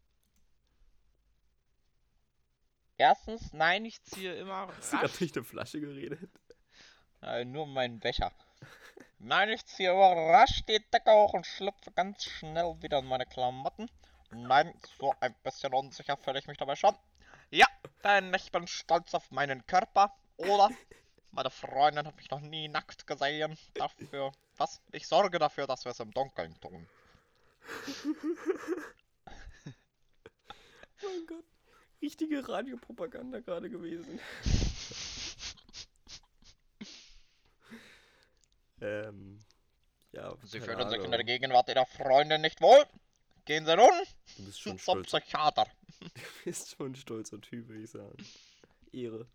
[2.97, 5.11] Erstens, nein, ich ziehe immer Hast du rasch.
[5.11, 6.30] gerade nicht eine Flasche geredet?
[7.22, 8.32] Äh, nur meinen Becher.
[9.20, 13.26] Nein, ich ziehe immer rasch die Decke hoch und schlüpfe ganz schnell wieder in meine
[13.26, 13.89] Klamotten.
[14.32, 16.95] Nein, so ein bisschen unsicher fühle ich mich dabei schon.
[17.49, 17.68] Ja,
[18.03, 20.13] denn ich bin stolz auf meinen Körper.
[20.38, 20.70] Oder
[21.32, 23.57] meine Freundin hat mich noch nie nackt gesehen.
[23.76, 24.82] Dafür, was?
[24.91, 26.88] Ich sorge dafür, dass wir es im Dunkeln tun.
[31.03, 31.45] mein Gott.
[32.01, 34.20] Richtige Radiopropaganda gerade gewesen.
[38.82, 39.39] ähm.
[40.12, 41.24] Ja, Sie fühlen sich in der.
[41.24, 42.84] Gegenwart Ihrer Freundin nicht wohl?
[43.45, 43.89] Gehen Sie nun
[44.38, 45.24] Du bist schon zum stolz.
[45.24, 45.66] Psychiater.
[45.99, 46.10] Du
[46.45, 48.16] bist schon ein stolzer Typ, würde ich sagen.
[48.91, 49.28] Ehre.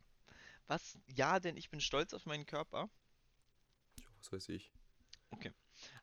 [0.68, 0.96] Was?
[1.08, 2.88] Ja, denn ich bin stolz auf meinen Körper.
[3.98, 4.70] Ja, Was weiß ich.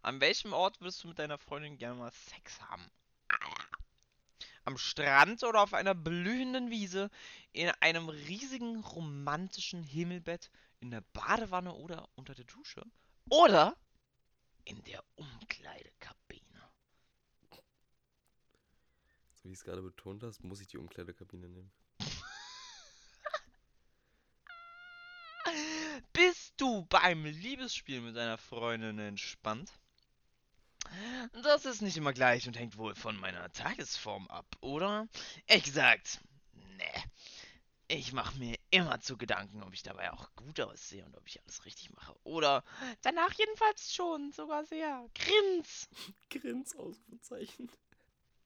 [0.02, 2.90] An welchem Ort würdest du mit deiner Freundin gerne mal Sex haben?
[4.66, 7.10] Am Strand oder auf einer blühenden Wiese,
[7.52, 12.84] in einem riesigen romantischen Himmelbett, in der Badewanne oder unter der Dusche?
[13.30, 13.76] Oder
[14.66, 16.72] in der Umkleidekabine?
[19.34, 21.72] So wie du es gerade betont hast, muss ich die Umkleidekabine nehmen.
[26.14, 29.72] Bist du beim Liebesspiel mit deiner Freundin entspannt?
[31.44, 35.08] Das ist nicht immer gleich und hängt wohl von meiner Tagesform ab, oder?
[35.48, 36.20] Ehrlich gesagt,
[36.54, 37.04] ne.
[37.88, 41.42] Ich mache mir immer zu Gedanken, ob ich dabei auch gut aussehe und ob ich
[41.42, 42.14] alles richtig mache.
[42.24, 42.64] Oder
[43.02, 45.10] danach jedenfalls schon, sogar sehr.
[45.16, 45.90] Grins!
[46.30, 47.72] Grins Ausrufezeichen.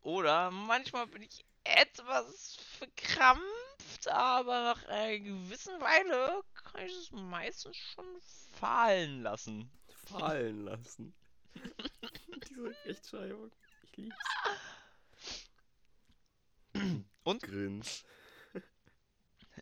[0.01, 3.43] Oder manchmal bin ich etwas verkrampft,
[4.08, 8.06] aber nach einer gewissen Weile kann ich es meistens schon
[8.54, 9.70] fallen lassen.
[10.06, 11.14] Fallen lassen.
[12.49, 13.51] Diese Rechtschreibung.
[13.84, 14.16] Ich lieb's.
[17.24, 17.41] Und?
[17.43, 18.04] Grins.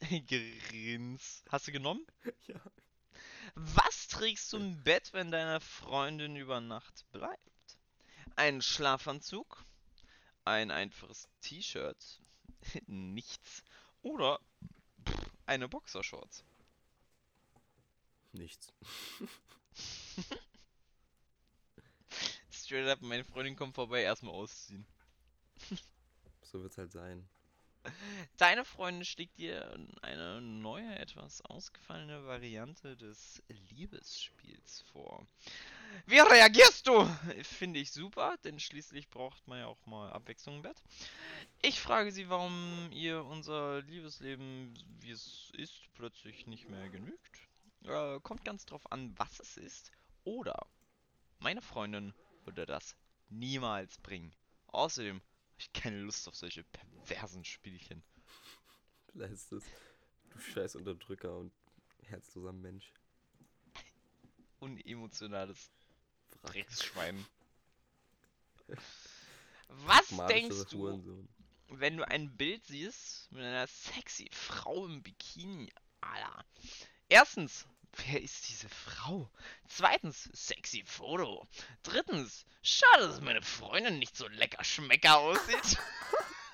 [0.28, 1.44] Grins.
[1.50, 2.06] Hast du genommen?
[2.48, 2.60] Ja.
[3.56, 7.78] Was trägst du im Bett, wenn deine Freundin über Nacht bleibt?
[8.36, 9.66] Ein Schlafanzug?
[10.46, 12.22] Ein einfaches T-Shirt?
[12.88, 13.64] Nichts.
[14.02, 14.40] Oder
[15.46, 16.44] eine Boxershorts?
[18.34, 18.74] Nichts.
[22.52, 24.86] Straight up, meine Freundin kommt vorbei, erstmal ausziehen.
[26.44, 27.28] So wird's halt sein.
[28.38, 35.26] Deine Freundin schlägt dir eine neue, etwas ausgefallene Variante des Liebesspiels vor.
[36.06, 37.06] Wie reagierst du?
[37.44, 40.82] Finde ich super, denn schließlich braucht man ja auch mal Abwechslung im Bett.
[41.62, 47.48] Ich frage sie, warum ihr unser Liebesleben, wie es ist, plötzlich nicht mehr genügt.
[47.84, 49.92] Äh, kommt ganz drauf an, was es ist.
[50.24, 50.68] Oder
[51.40, 52.14] meine Freundin
[52.46, 52.96] würde das
[53.30, 54.34] niemals bringen.
[54.68, 55.22] Außerdem
[55.62, 58.04] ich keine Lust auf solche perversen Spielchen.
[59.12, 59.64] Vielleicht ist es.
[60.30, 61.52] Du scheiß Unterdrücker und
[62.04, 62.92] herzloser Mensch.
[64.60, 65.72] Unemotionales
[66.42, 66.54] Wrack.
[66.54, 67.26] Drecksschwein.
[69.68, 71.30] Was denkst du, Hurensohn.
[71.70, 75.72] wenn du ein Bild siehst mit einer sexy Frau im Bikini?
[76.02, 76.46] Alter.
[77.10, 77.68] Erstens,
[77.98, 79.30] wer ist diese Frau?
[79.68, 81.48] Zweitens, sexy Foto.
[81.84, 85.78] Drittens, schade, dass meine Freundin nicht so lecker schmecker aussieht.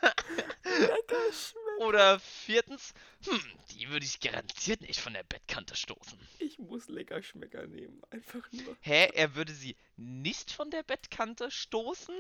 [1.80, 2.94] Oder viertens,
[3.26, 6.20] hm, die würde ich garantiert nicht von der Bettkante stoßen.
[6.40, 8.02] Ich muss lecker Schmecker nehmen.
[8.10, 8.76] Einfach nur.
[8.82, 12.16] Hä, er würde sie nicht von der Bettkante stoßen?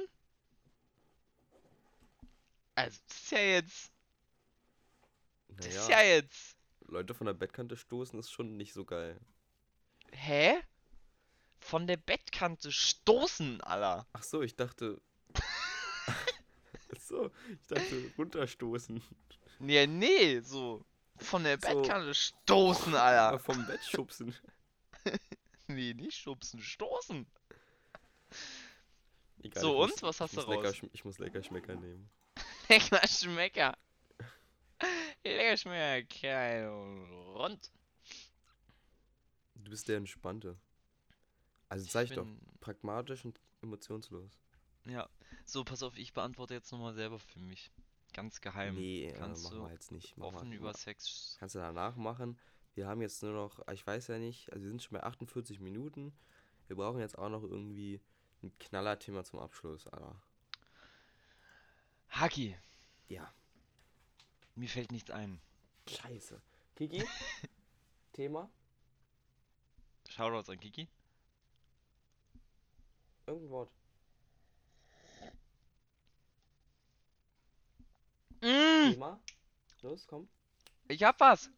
[2.75, 3.91] Also, das ist ja jetzt.
[5.49, 6.56] Das ist ja jetzt.
[6.87, 9.19] Leute von der Bettkante stoßen ist schon nicht so geil.
[10.11, 10.61] Hä?
[11.59, 14.07] Von der Bettkante stoßen, Alter.
[14.13, 15.01] Ach so, ich dachte.
[15.33, 16.15] Ach
[16.99, 19.01] so, ich dachte runterstoßen.
[19.59, 20.85] Nee, nee, so.
[21.17, 21.67] Von der So.
[21.81, 23.39] Bettkante stoßen, Alter.
[23.39, 24.35] vom Bett schubsen.
[25.69, 27.27] Nee, nicht schubsen, stoßen.
[29.43, 29.89] Egal, So, und?
[29.91, 30.75] muss- Was hast du lecker, raus?
[30.75, 32.09] schm- Ich muss lecker Schmecker nehmen.
[32.69, 33.77] Lecker Schmecker.
[35.35, 36.69] Lecker Schmecker.
[37.35, 37.71] Rund.
[39.55, 40.57] Du bist der Entspannte.
[41.69, 42.27] Also ich doch,
[42.59, 44.39] pragmatisch und emotionslos.
[44.85, 45.09] Ja.
[45.43, 47.71] So, pass auf, ich beantworte jetzt nochmal selber für mich.
[48.13, 48.75] Ganz geheim.
[48.75, 50.17] nee, äh, kannst machen du wir jetzt nicht.
[50.17, 51.35] Mach Offen mal, über Sex.
[51.39, 52.39] Kannst du danach machen.
[52.73, 55.59] Wir haben jetzt nur noch, ich weiß ja nicht, also wir sind schon bei 48
[55.59, 56.13] Minuten.
[56.67, 57.99] Wir brauchen jetzt auch noch irgendwie
[58.43, 60.21] ein Knallerthema zum Abschluss, Alter.
[62.09, 62.55] Haki,
[63.09, 63.33] Ja,
[64.57, 65.39] mir fällt nichts ein.
[65.89, 66.41] scheiße.
[66.75, 67.03] Kiki?
[68.13, 68.49] Thema?
[70.09, 70.87] Shoutouts an Kiki.
[73.25, 73.71] Irgendein Wort.
[78.41, 79.19] Mm, Thema?
[79.81, 80.27] Los, komm.
[80.87, 81.49] ich hab was.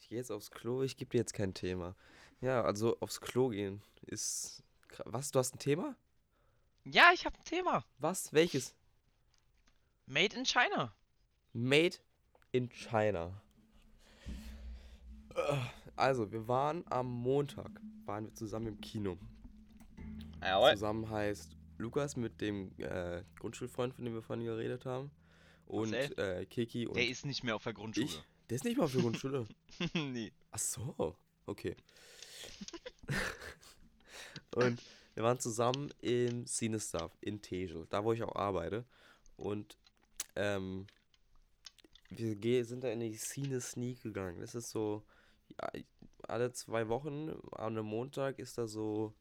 [0.00, 1.94] Ich gehe jetzt aufs Klo, ich gebe dir jetzt kein Thema.
[2.40, 4.62] Ja, also aufs Klo gehen ist.
[4.88, 5.30] kra- Was?
[5.30, 5.94] Du hast ein Thema?
[6.84, 7.84] Ja, ich hab ein Thema.
[7.98, 8.32] Was?
[8.32, 8.74] Welches?
[10.06, 10.92] Made in China.
[11.52, 11.96] Made
[12.52, 13.42] in China.
[15.96, 19.18] Also, wir waren am Montag, waren wir zusammen im Kino.
[20.42, 20.72] Jawohl.
[20.72, 25.10] Zusammen heißt Lukas mit dem äh, Grundschulfreund, von dem wir vorhin geredet haben.
[25.66, 28.06] Und äh, Kiki und Der ist nicht mehr auf der Grundschule.
[28.06, 28.22] ich.
[28.48, 29.46] Der ist nicht mal für Grundschule.
[29.94, 30.32] nee.
[30.50, 31.76] Ach so, okay.
[34.56, 34.82] und
[35.14, 38.84] wir waren zusammen im Cinestuff in Tegel, da wo ich auch arbeite.
[39.36, 39.76] Und
[40.34, 40.86] ähm,
[42.10, 44.40] wir sind da in die Cine Sneak gegangen.
[44.40, 45.04] Das ist so,
[46.22, 49.14] alle zwei Wochen an einem Montag ist da so,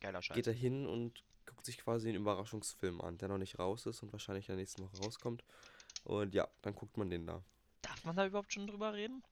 [0.00, 0.34] Geiler Scheiß.
[0.34, 4.02] geht er hin und guckt sich quasi einen Überraschungsfilm an, der noch nicht raus ist
[4.02, 5.44] und wahrscheinlich in der nächsten Woche rauskommt.
[6.04, 7.42] Und ja, dann guckt man den da.
[7.82, 9.22] Darf man da überhaupt schon drüber reden?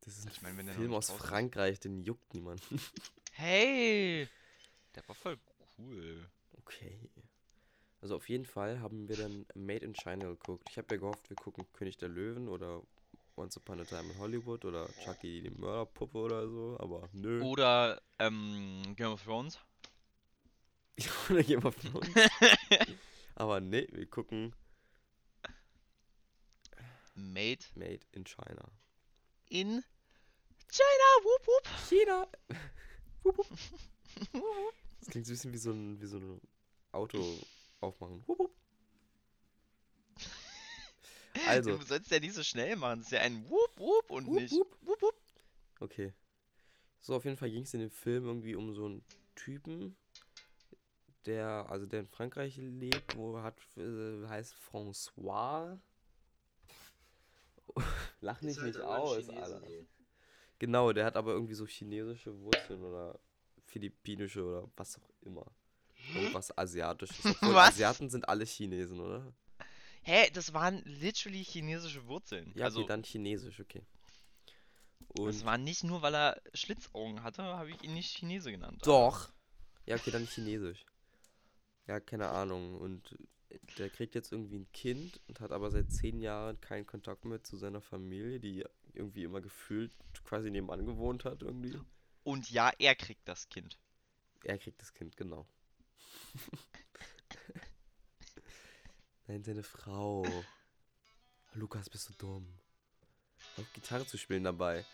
[0.00, 1.10] Das ist ein Ich mein, wenn der noch Film aus.
[1.10, 2.80] Frankreich, den juckt niemanden.
[3.34, 4.28] Hey!
[4.94, 5.38] Der war voll
[5.78, 6.28] cool.
[6.58, 7.08] Okay.
[8.02, 10.68] Also auf jeden Fall haben wir dann Made in China geguckt.
[10.68, 12.82] Ich habe ja gehofft, wir gucken König der Löwen oder
[13.36, 17.40] Once Upon a Time in Hollywood oder Chucky die Mörderpuppe oder so, aber nö.
[17.42, 19.56] Oder ähm, Game of Thrones.
[21.30, 22.08] oder jemand von uns.
[23.36, 24.52] aber nee, wir gucken
[27.14, 28.68] Made Made in China.
[29.48, 29.84] in
[30.68, 31.08] China.
[31.22, 31.88] Whoop whoop.
[31.88, 32.26] China!
[33.22, 34.74] Wup, wup.
[34.98, 36.40] das klingt so ein bisschen wie so ein, wie so ein
[36.90, 37.38] Auto
[37.82, 38.22] aufmachen.
[38.26, 38.52] Wup, wup.
[41.48, 43.00] Also, Du sollst ja nicht so schnell machen.
[43.00, 44.76] Das ist ja ein Whoop Whoop und Wup, nicht wup.
[44.82, 45.14] Whoop Whoop.
[45.80, 46.12] Okay.
[47.00, 49.04] So, auf jeden Fall ging es in dem Film irgendwie um so einen
[49.34, 49.96] Typen,
[51.26, 55.78] der, also der in Frankreich lebt, wo er hat, äh, heißt François.
[58.20, 59.62] Lach nicht halt mich aus, Alter.
[60.58, 63.18] Genau, der hat aber irgendwie so chinesische Wurzeln oder
[63.64, 65.50] philippinische oder was auch immer.
[66.14, 67.24] Irgendwas Asiatisches.
[67.42, 67.70] Obwohl Was?
[67.70, 69.32] Asiaten sind alle Chinesen, oder?
[70.02, 72.52] Hä, das waren literally chinesische Wurzeln.
[72.56, 73.82] Ja, also, okay, dann Chinesisch, okay.
[75.14, 78.80] das Und war nicht nur, weil er Schlitzaugen hatte, habe ich ihn nicht Chinese genannt.
[78.84, 79.30] Doch.
[79.86, 80.84] Ja, okay, dann Chinesisch.
[81.86, 82.74] Ja, keine Ahnung.
[82.76, 83.16] Und
[83.78, 87.42] der kriegt jetzt irgendwie ein Kind und hat aber seit zehn Jahren keinen Kontakt mehr
[87.42, 89.92] zu seiner Familie, die irgendwie immer gefühlt
[90.24, 91.78] quasi nebenan gewohnt hat irgendwie.
[92.24, 93.78] Und ja, er kriegt das Kind.
[94.44, 95.46] Er kriegt das Kind, genau.
[99.26, 100.26] Nein, seine Frau.
[101.54, 102.46] Lukas, bist du dumm.
[103.56, 104.84] Auf Gitarre zu spielen dabei.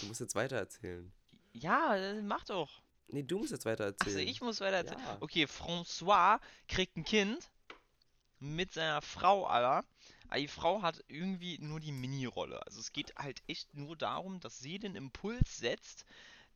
[0.00, 1.12] Du musst jetzt weiter erzählen.
[1.52, 2.82] Ja, äh, mach doch.
[3.08, 5.00] Nee, du musst jetzt weiter Also ich muss weiter erzählen.
[5.00, 5.18] Ja.
[5.20, 7.50] Okay, François kriegt ein Kind
[8.38, 9.48] mit seiner Frau.
[9.48, 9.84] Aber
[10.36, 12.64] die Frau hat irgendwie nur die Mini-Rolle.
[12.66, 16.04] Also es geht halt echt nur darum, dass sie den Impuls setzt,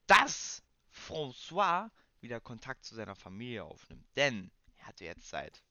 [0.06, 0.62] dass
[0.92, 1.90] François
[2.24, 4.04] wieder Kontakt zu seiner Familie aufnimmt.
[4.16, 5.62] Denn er hatte jetzt seit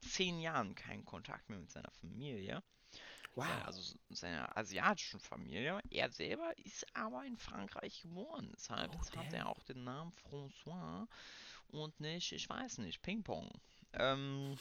[0.00, 2.62] zehn Jahren keinen Kontakt mehr mit seiner Familie.
[3.34, 3.46] Wow.
[3.66, 5.80] Also seiner asiatischen Familie.
[5.90, 8.50] Er selber ist aber in Frankreich geboren.
[8.56, 11.06] Deshalb Oh, hat er auch den Namen François
[11.68, 13.50] und nicht, ich weiß nicht, Ping-Pong.
[13.92, 14.56] Ähm,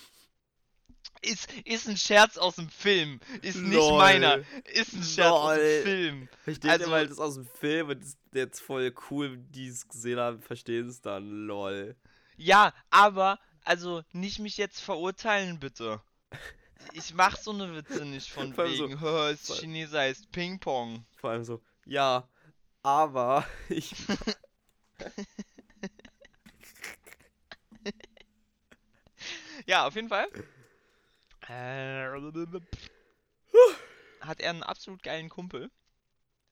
[1.22, 3.20] ist, ist ein Scherz aus dem Film.
[3.42, 3.98] Ist nicht Lol.
[3.98, 4.40] meiner.
[4.74, 5.58] Ist ein Scherz aus Lol.
[5.58, 6.30] dem Film.
[6.44, 9.68] Versteht Also- ihr, weil das aus dem Film und das ist jetzt voll cool, die
[9.68, 11.96] es gesehen haben, verstehen es dann, lol.
[12.38, 16.02] Ja, aber, also, nicht mich jetzt verurteilen, bitte.
[16.94, 21.06] Ich mach so eine Witze nicht von Vor allem so- wegen, hör, Chinese heißt Ping-Pong.
[21.16, 22.28] Vor allem so, ja,
[22.84, 23.94] aber ich.
[29.66, 30.28] Ja, auf jeden Fall.
[31.48, 32.10] Äh,
[34.22, 35.70] hat er einen absolut geilen Kumpel.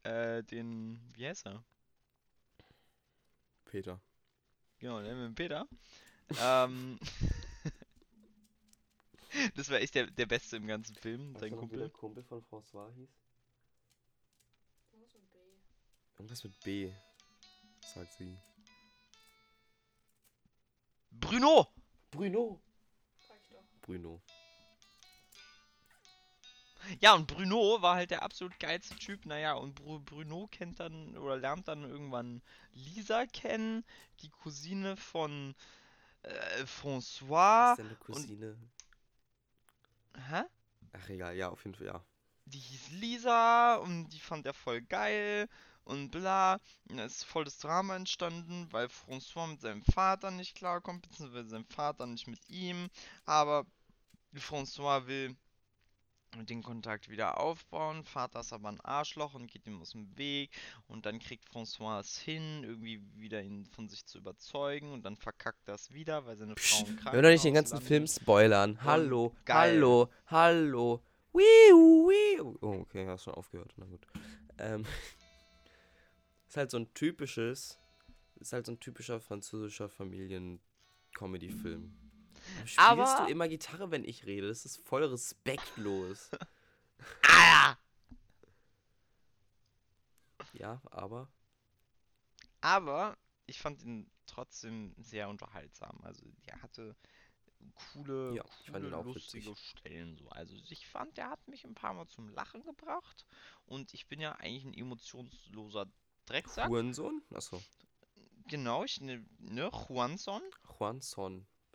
[0.04, 1.64] Äh, den, wie heißt er?
[3.66, 4.00] Peter.
[4.80, 5.68] Genau, der mit dem Peter.
[6.40, 7.00] ähm,
[9.56, 11.90] das war echt der, der Beste im ganzen Film, sein Kumpel.
[11.90, 13.10] Kumpel von François hieß?
[14.92, 15.40] Irgendwas mit B.
[16.18, 16.94] Irgendwas mit B,
[17.82, 18.38] sagt sie.
[21.12, 21.68] Bruno!
[22.12, 22.62] Bruno.
[23.28, 23.64] Sag ich doch.
[23.82, 24.22] Bruno.
[27.00, 29.26] Ja, und Bruno war halt der absolut geilste Typ.
[29.26, 32.42] Naja, und Bru Bruno kennt dann oder lernt dann irgendwann
[32.74, 33.86] Lisa kennen,
[34.22, 35.56] die Cousine von
[36.24, 37.72] äh, François.
[37.72, 38.58] ist deine Cousine?
[40.16, 40.44] Hä?
[40.94, 42.06] Ach egal, ja, auf jeden Fall, ja.
[42.46, 45.50] die hieß Lisa und die fand er voll geil
[45.84, 46.60] und bla.
[46.90, 51.50] Und da ist voll das Drama entstanden, weil François mit seinem Vater nicht klarkommt, beziehungsweise
[51.50, 52.90] sein Vater nicht mit ihm.
[53.26, 53.66] Aber
[54.36, 55.36] François will
[56.42, 58.04] den Kontakt wieder aufbauen.
[58.04, 60.52] Vater ist aber ein Arschloch und geht ihm aus dem Weg.
[60.88, 64.92] Und dann kriegt François es hin, irgendwie wieder ihn von sich zu überzeugen.
[64.92, 67.82] Und dann verkackt das wieder, weil seine Frau im Wir wollen doch nicht den ganzen
[67.82, 68.84] Film spoilern.
[68.84, 69.76] Hallo, geil.
[69.76, 71.02] hallo, hallo.
[71.34, 72.58] Wiu, wiu.
[72.62, 73.74] Oh, okay, hast schon aufgehört.
[73.78, 74.06] Na gut.
[74.58, 74.86] Ähm,
[76.48, 77.80] ist halt so ein typisches
[78.36, 82.03] Ist halt so ein typischer französischer Familien-Comedy-Film.
[82.66, 84.48] Spielst Aber- du immer Gitarre, wenn ich rede?
[84.48, 86.30] Das ist voll respektlos.
[87.28, 87.76] Ah!
[90.54, 91.28] ja, aber.
[92.62, 96.00] Aber ich fand ihn trotzdem sehr unterhaltsam.
[96.04, 96.96] Also der hatte
[97.94, 99.68] coole, Ja, ich fand coole ihn auch lustige witzig.
[99.80, 100.30] Stellen so.
[100.30, 103.26] Also ich fand, der hat mich ein paar Mal zum Lachen gebracht.
[103.66, 105.88] Und ich bin ja eigentlich ein emotionsloser
[106.26, 106.70] Drecksack.
[106.70, 107.22] Hurensohn?
[107.34, 107.62] Achso.
[108.48, 110.42] Genau, ich ne, ne Juanson,
[110.80, 111.02] Juan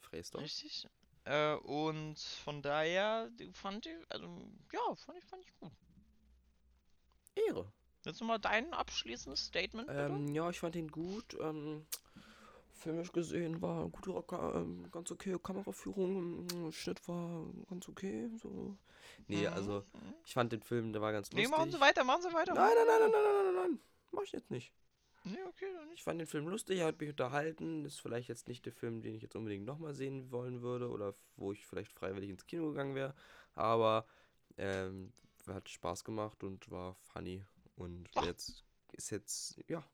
[0.01, 0.39] Son Fräster.
[0.43, 0.87] richtig.
[1.25, 4.27] Äh, und von daher fand ich, also
[4.73, 5.73] ja, fand ich, fand ich gut.
[7.35, 7.73] Ehre.
[8.05, 10.03] Jetzt nochmal dein abschließendes Statement, bitte.
[10.03, 11.37] Ähm, ja, ich fand ihn gut.
[11.41, 11.85] Ähm,
[12.75, 18.31] filmisch gesehen war ein guter, Ka- ähm, ganz okay Kameraführung, ähm, Schnitt war ganz okay.
[18.41, 18.77] So.
[19.27, 20.15] Nee, Mhm, also mhm.
[20.25, 21.59] ich fand den Film, der war ganz Nee, lustig.
[21.59, 22.55] machen Sie weiter, machen Sie weiter.
[22.55, 23.81] Nein, nein, nein, nein, nein, nein, nein, nein.
[24.13, 24.73] Mach ich jetzt nicht.
[25.25, 25.91] Nee, okay, dann.
[25.93, 27.85] Ich fand den Film lustig, er hat mich unterhalten.
[27.85, 31.15] Ist vielleicht jetzt nicht der Film, den ich jetzt unbedingt nochmal sehen wollen würde oder
[31.37, 33.15] wo ich vielleicht freiwillig ins Kino gegangen wäre.
[33.55, 34.07] Aber
[34.57, 35.13] ähm,
[35.47, 37.45] hat Spaß gemacht und war funny.
[37.77, 39.85] Und jetzt ist jetzt, ja.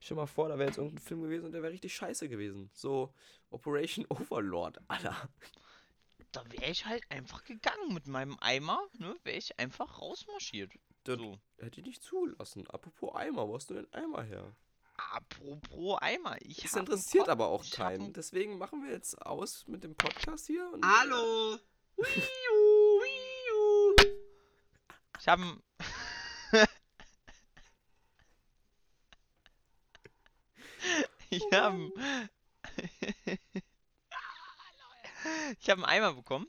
[0.00, 2.70] Stell mal vor, da wäre jetzt irgendein Film gewesen und der wäre richtig scheiße gewesen.
[2.72, 3.12] So
[3.50, 5.28] Operation Overlord, Alter.
[6.32, 9.16] Da wäre ich halt einfach gegangen mit meinem Eimer, ne?
[9.24, 10.72] Wäre ich einfach rausmarschiert.
[11.04, 11.38] Das So.
[11.58, 12.66] hätte ich nicht zulassen.
[12.68, 14.54] Apropos Eimer, wo hast du den Eimer her?
[15.12, 18.02] Apropos Eimer, ich Das interessiert aber auch keinen.
[18.02, 20.68] einen- Deswegen machen wir jetzt aus mit dem Podcast hier.
[20.72, 21.58] Und, Hallo!
[25.20, 25.42] Ich habe
[31.30, 31.92] Ich habe
[35.60, 36.46] Ich habe einen Eimer bekommen.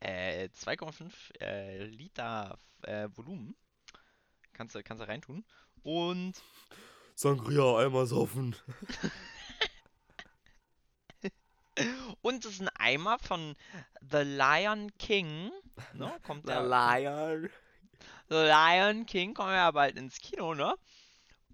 [0.00, 3.54] Äh, 2,5 äh, Liter äh, Volumen.
[4.52, 5.44] Kannst du, kannst du reintun.
[5.82, 6.34] Und
[7.14, 8.56] Sangria Eimer saufen.
[12.22, 13.56] Und es ist ein Eimer von
[14.00, 15.50] The Lion King.
[15.94, 16.12] Ne?
[16.22, 17.48] Kommt Der Lion.
[18.28, 20.74] The Lion King kommt ja bald ins Kino, ne?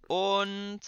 [0.09, 0.81] Und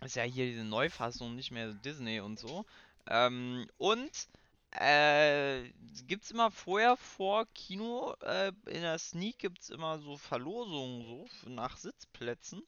[0.00, 2.64] ist ja hier diese Neufassung, nicht mehr Disney und so.
[3.06, 4.28] Ähm, und
[4.72, 5.70] äh,
[6.06, 11.76] gibt's immer vorher vor Kino, äh, in der Sneak gibt's immer so Verlosungen so nach
[11.76, 12.66] Sitzplätzen.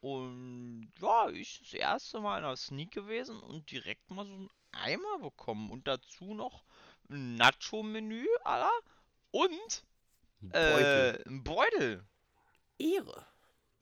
[0.00, 4.50] Und ja, ich das erste Mal in der Sneak gewesen und direkt mal so einen
[4.72, 5.70] Eimer bekommen.
[5.70, 6.64] Und dazu noch
[7.10, 8.70] ein Nacho-Menü, Alter.
[9.30, 9.84] Und
[10.52, 12.04] äh, ein Beutel.
[12.78, 13.26] Ehre.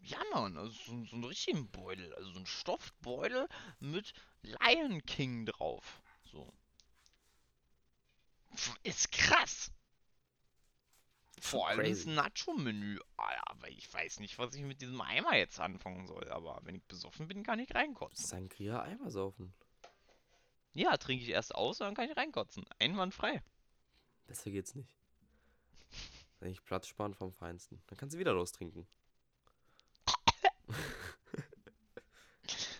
[0.00, 2.14] Ja, Mann, also so, so einen richtigen Beutel.
[2.14, 3.48] Also so ein Stoffbeutel
[3.80, 6.00] mit Lion King drauf.
[6.24, 6.52] So.
[8.82, 9.70] Ist krass.
[11.40, 12.06] Vor allem das.
[12.06, 12.98] Nacho-Menü.
[13.16, 16.28] Alter, aber ich weiß nicht, was ich mit diesem Eimer jetzt anfangen soll.
[16.30, 18.26] Aber wenn ich besoffen bin, kann ich reinkotzen.
[18.26, 19.52] Sangria Eimer saufen.
[20.74, 22.64] Ja, trinke ich erst aus und dann kann ich reinkotzen.
[22.78, 23.42] Einwandfrei.
[24.26, 24.94] Besser geht's nicht.
[26.40, 27.82] Eigentlich Platz sparen vom Feinsten.
[27.86, 28.86] Dann kannst du wieder lostrinken.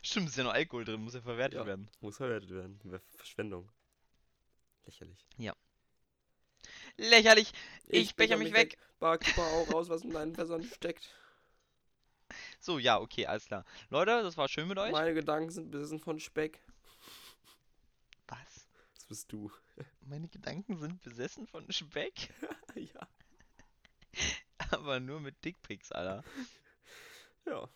[0.03, 1.67] Stimmt, ist ja noch Alkohol drin, muss ja verwertet Ja.
[1.67, 1.91] werden.
[2.01, 2.81] Muss verwertet werden.
[3.15, 3.71] Verschwendung.
[4.87, 5.27] Lächerlich.
[6.97, 7.53] Lächerlich.
[7.87, 8.79] Ich becher mich weg.
[8.99, 11.15] Barkeeper auch raus, was in deinen Fässern steckt.
[12.61, 13.65] So, ja, okay, alles klar.
[13.91, 14.91] Leute, das war schön mit euch.
[14.93, 16.61] Meine Gedanken sind besessen von Speck.
[18.27, 18.69] Was?
[18.95, 19.53] Das bist du.
[20.01, 22.31] Meine Gedanken sind besessen von Speck,
[22.75, 23.09] ja.
[24.71, 26.25] aber nur mit Dickpics, Alter.
[27.47, 27.69] Ja.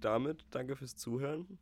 [0.00, 1.58] Damit danke fürs Zuhören.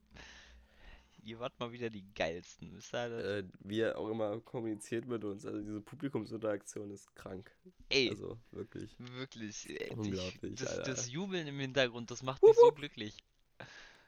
[1.23, 3.19] Ihr wart mal wieder die geilsten, wisst ihr?
[3.19, 5.45] Äh, wie er auch immer kommuniziert mit uns.
[5.45, 7.51] Also diese Publikumsinteraktion ist krank.
[7.89, 8.95] Ey, Also wirklich.
[8.99, 9.69] wirklich.
[9.69, 13.17] ey, Unglaublich, das, das Jubeln im Hintergrund, das macht mich so glücklich.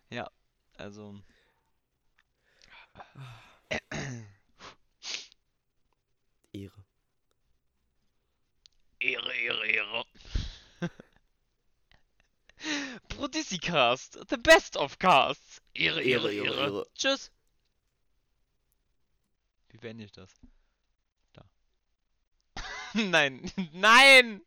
[0.09, 0.31] Ja,
[0.77, 1.21] also.
[6.53, 6.85] Ehre.
[8.99, 10.05] Ehre, Ehre, Ehre.
[13.51, 15.61] Prodissicast, the best of casts.
[15.75, 16.47] Ehre, Ehre, Ehre, Ehre.
[16.47, 16.85] Ehre, Ehre.
[16.95, 17.31] Tschüss.
[19.71, 20.31] Wie beende ich das?
[21.33, 21.45] Da.
[22.95, 24.41] nein, nein!